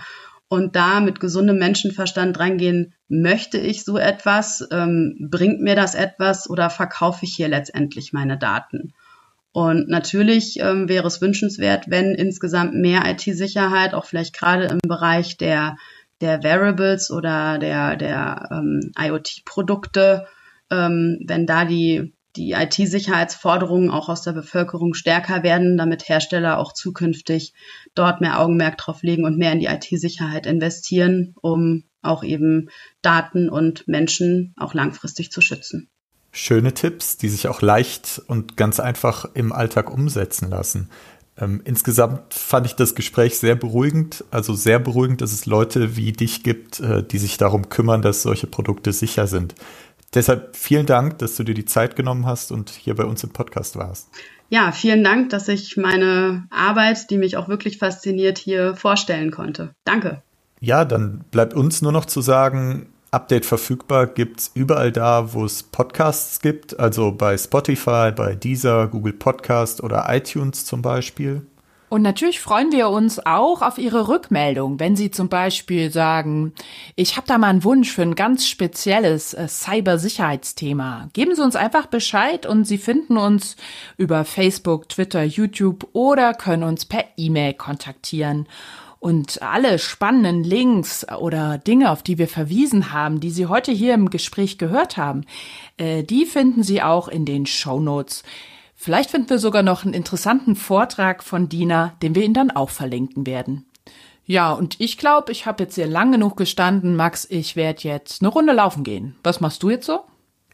und 0.50 0.76
da 0.76 1.00
mit 1.00 1.20
gesundem 1.20 1.58
Menschenverstand 1.58 2.40
rangehen, 2.40 2.94
möchte 3.10 3.58
ich 3.58 3.84
so 3.84 3.98
etwas, 3.98 4.68
ähm, 4.72 5.18
bringt 5.20 5.62
mir 5.62 5.76
das 5.76 5.96
etwas 5.96 6.50
oder 6.50 6.70
verkaufe 6.70 7.26
ich 7.26 7.36
hier 7.36 7.48
letztendlich 7.48 8.14
meine 8.14 8.38
Daten? 8.38 8.94
Und 9.52 9.90
natürlich 9.90 10.60
ähm, 10.60 10.88
wäre 10.88 11.08
es 11.08 11.20
wünschenswert, 11.20 11.86
wenn 11.90 12.14
insgesamt 12.14 12.76
mehr 12.76 13.04
IT-Sicherheit, 13.06 13.94
auch 13.94 14.06
vielleicht 14.06 14.38
gerade 14.38 14.66
im 14.66 14.80
Bereich 14.88 15.38
der, 15.38 15.78
der 16.22 16.44
Variables 16.44 17.12
oder 17.12 17.58
der, 17.58 17.96
der 17.96 18.50
ähm, 18.52 18.92
IoT-Produkte, 18.98 20.28
ähm, 20.70 21.20
wenn 21.26 21.46
da 21.46 21.66
die 21.66 22.14
die 22.38 22.52
IT-Sicherheitsforderungen 22.52 23.90
auch 23.90 24.08
aus 24.10 24.22
der 24.22 24.34
Bevölkerung 24.34 24.94
stärker 24.94 25.44
werden, 25.44 25.78
damit 25.78 26.08
Hersteller 26.08 26.60
auch 26.60 26.74
zukünftig 26.74 27.54
dort 27.96 28.22
mehr 28.22 28.40
Augenmerk 28.40 28.78
drauf 28.78 29.02
legen 29.02 29.26
und 29.26 29.38
mehr 29.38 29.52
in 29.52 29.60
die 29.60 29.66
IT-Sicherheit 29.66 30.46
investieren, 30.46 31.34
um 31.42 31.84
auch 32.02 32.24
eben 32.24 32.70
Daten 33.02 33.50
und 33.50 33.88
Menschen 33.88 34.54
auch 34.58 34.74
langfristig 34.74 35.32
zu 35.32 35.42
schützen. 35.42 35.90
Schöne 36.32 36.74
Tipps, 36.74 37.18
die 37.18 37.30
sich 37.30 37.48
auch 37.48 37.62
leicht 37.62 38.22
und 38.28 38.56
ganz 38.56 38.80
einfach 38.80 39.26
im 39.34 39.52
Alltag 39.52 39.92
umsetzen 39.92 40.50
lassen. 40.50 40.90
Ähm, 41.40 41.62
insgesamt 41.66 42.34
fand 42.34 42.66
ich 42.66 42.74
das 42.74 42.96
Gespräch 42.96 43.38
sehr 43.38 43.56
beruhigend, 43.56 44.24
also 44.32 44.54
sehr 44.54 44.80
beruhigend, 44.80 45.22
dass 45.22 45.32
es 45.32 45.46
Leute 45.46 45.96
wie 45.96 46.12
dich 46.12 46.44
gibt, 46.44 46.80
äh, 46.80 47.04
die 47.04 47.18
sich 47.18 47.38
darum 47.38 47.70
kümmern, 47.70 48.02
dass 48.02 48.24
solche 48.24 48.48
Produkte 48.48 48.92
sicher 48.92 49.28
sind. 49.28 49.56
Deshalb 50.18 50.56
vielen 50.56 50.88
Dank, 50.88 51.20
dass 51.20 51.36
du 51.36 51.44
dir 51.44 51.54
die 51.54 51.66
Zeit 51.66 51.96
genommen 51.96 52.26
hast 52.26 52.52
und 52.52 52.72
hier 52.72 52.96
bei 52.96 53.06
uns 53.06 53.24
im 53.24 53.30
Podcast 53.30 53.76
warst. 53.76 54.10
Ja, 54.50 54.72
vielen 54.72 55.04
Dank, 55.04 55.30
dass 55.30 55.48
ich 55.48 55.78
meine 55.78 56.48
Arbeit, 56.50 57.12
die 57.12 57.20
mich 57.20 57.38
auch 57.38 57.50
wirklich 57.50 57.78
fasziniert, 57.78 58.40
hier 58.40 58.76
vorstellen 58.76 59.30
konnte. 59.30 59.76
Danke. 59.84 60.24
Ja, 60.60 60.86
dann 60.86 61.24
bleibt 61.30 61.54
uns 61.54 61.84
nur 61.84 61.92
noch 61.92 62.06
zu 62.06 62.22
sagen, 62.22 62.88
Update 63.12 63.46
verfügbar 63.46 64.08
gibt 64.08 64.40
es 64.40 64.52
überall 64.56 64.92
da, 64.92 65.36
wo 65.36 65.46
es 65.46 65.62
Podcasts 65.62 66.42
gibt, 66.42 66.80
also 66.80 67.12
bei 67.12 67.38
Spotify, 67.38 68.12
bei 68.12 68.34
Deezer, 68.34 68.88
Google 68.88 69.14
Podcast 69.14 69.84
oder 69.84 70.08
iTunes 70.10 70.66
zum 70.66 70.82
Beispiel. 70.82 71.46
Und 71.90 72.02
natürlich 72.02 72.42
freuen 72.42 72.74
wir 72.74 72.90
uns 72.90 73.26
auch 73.26 73.62
auf 73.62 73.78
Ihre 73.78 74.10
Rückmeldung, 74.10 74.78
wenn 74.80 74.98
Sie 74.98 75.10
zum 75.10 75.30
Beispiel 75.30 75.90
sagen, 75.90 76.52
ich 76.98 77.16
habe 77.16 77.28
da 77.28 77.38
mal 77.38 77.48
einen 77.48 77.64
Wunsch 77.64 77.94
für 77.94 78.02
ein 78.02 78.16
ganz 78.16 78.46
spezielles 78.46 79.34
äh, 79.34 79.48
Cybersicherheitsthema. 79.48 81.08
Geben 81.14 81.34
Sie 81.34 81.42
uns 81.42 81.56
einfach 81.56 81.86
Bescheid 81.86 82.46
und 82.46 82.66
Sie 82.66 82.78
finden 82.78 83.16
uns 83.16 83.56
über 83.96 84.26
Facebook, 84.26 84.90
Twitter, 84.90 85.24
YouTube 85.24 85.88
oder 85.94 86.34
können 86.34 86.64
uns 86.64 86.84
per 86.86 87.06
E-Mail 87.16 87.54
kontaktieren. 87.54 88.48
Und 89.00 89.42
alle 89.42 89.80
spannenden 89.80 90.44
Links 90.44 91.08
oder 91.10 91.58
Dinge, 91.58 91.92
auf 91.92 92.04
die 92.04 92.18
wir 92.18 92.28
verwiesen 92.28 92.92
haben, 92.92 93.22
die 93.22 93.30
Sie 93.30 93.46
heute 93.46 93.72
hier 93.72 93.94
im 93.94 94.10
Gespräch 94.10 94.58
gehört 94.58 94.98
haben, 94.98 95.24
äh, 95.78 96.04
die 96.04 96.26
finden 96.26 96.64
Sie 96.64 96.82
auch 96.82 97.08
in 97.08 97.24
den 97.24 97.46
Show 97.46 97.80
Notes. 97.80 98.24
Vielleicht 98.80 99.10
finden 99.10 99.32
wir 99.32 99.40
sogar 99.40 99.64
noch 99.64 99.84
einen 99.84 99.96
interessanten 99.96 100.56
Vortrag 100.56 101.24
von 101.24 101.50
Dina, 101.50 101.96
den 102.04 102.14
wir 102.14 102.24
Ihnen 102.24 102.36
dann 102.36 102.52
auch 102.52 102.70
verlinken 102.70 103.26
werden. 103.26 103.66
Ja, 104.24 104.54
und 104.54 104.80
ich 104.80 104.98
glaube, 104.98 105.32
ich 105.32 105.46
habe 105.46 105.64
jetzt 105.64 105.76
sehr 105.76 105.88
lang 105.88 106.12
genug 106.12 106.38
gestanden. 106.38 106.96
Max, 106.96 107.26
ich 107.30 107.56
werde 107.56 107.84
jetzt 107.84 108.22
eine 108.22 108.30
Runde 108.30 108.54
laufen 108.54 108.84
gehen. 108.84 109.16
Was 109.24 109.40
machst 109.40 109.64
du 109.64 109.72
jetzt 109.72 109.88
so? 109.88 110.02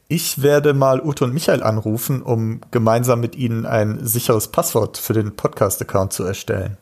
Ich 0.07 0.41
werde 0.41 0.73
mal 0.73 1.01
Ute 1.01 1.25
und 1.25 1.33
Michael 1.33 1.63
anrufen, 1.63 2.21
um 2.21 2.61
gemeinsam 2.71 3.19
mit 3.19 3.35
ihnen 3.35 3.65
ein 3.65 4.05
sicheres 4.05 4.49
Passwort 4.49 4.97
für 4.97 5.13
den 5.13 5.35
Podcast-Account 5.35 6.13
zu 6.13 6.23
erstellen. 6.23 6.77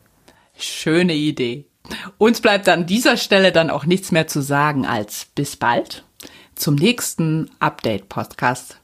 Schöne 0.56 1.14
Idee. 1.14 1.66
Uns 2.18 2.40
bleibt 2.40 2.68
an 2.68 2.86
dieser 2.86 3.16
Stelle 3.16 3.50
dann 3.50 3.70
auch 3.70 3.84
nichts 3.84 4.12
mehr 4.12 4.28
zu 4.28 4.42
sagen 4.42 4.86
als 4.86 5.26
bis 5.34 5.56
bald 5.56 6.04
zum 6.54 6.76
nächsten 6.76 7.50
Update-Podcast. 7.58 8.78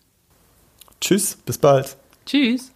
Tschüss, 1.01 1.37
bis 1.45 1.59
bald. 1.59 1.97
Tschüss. 2.29 2.73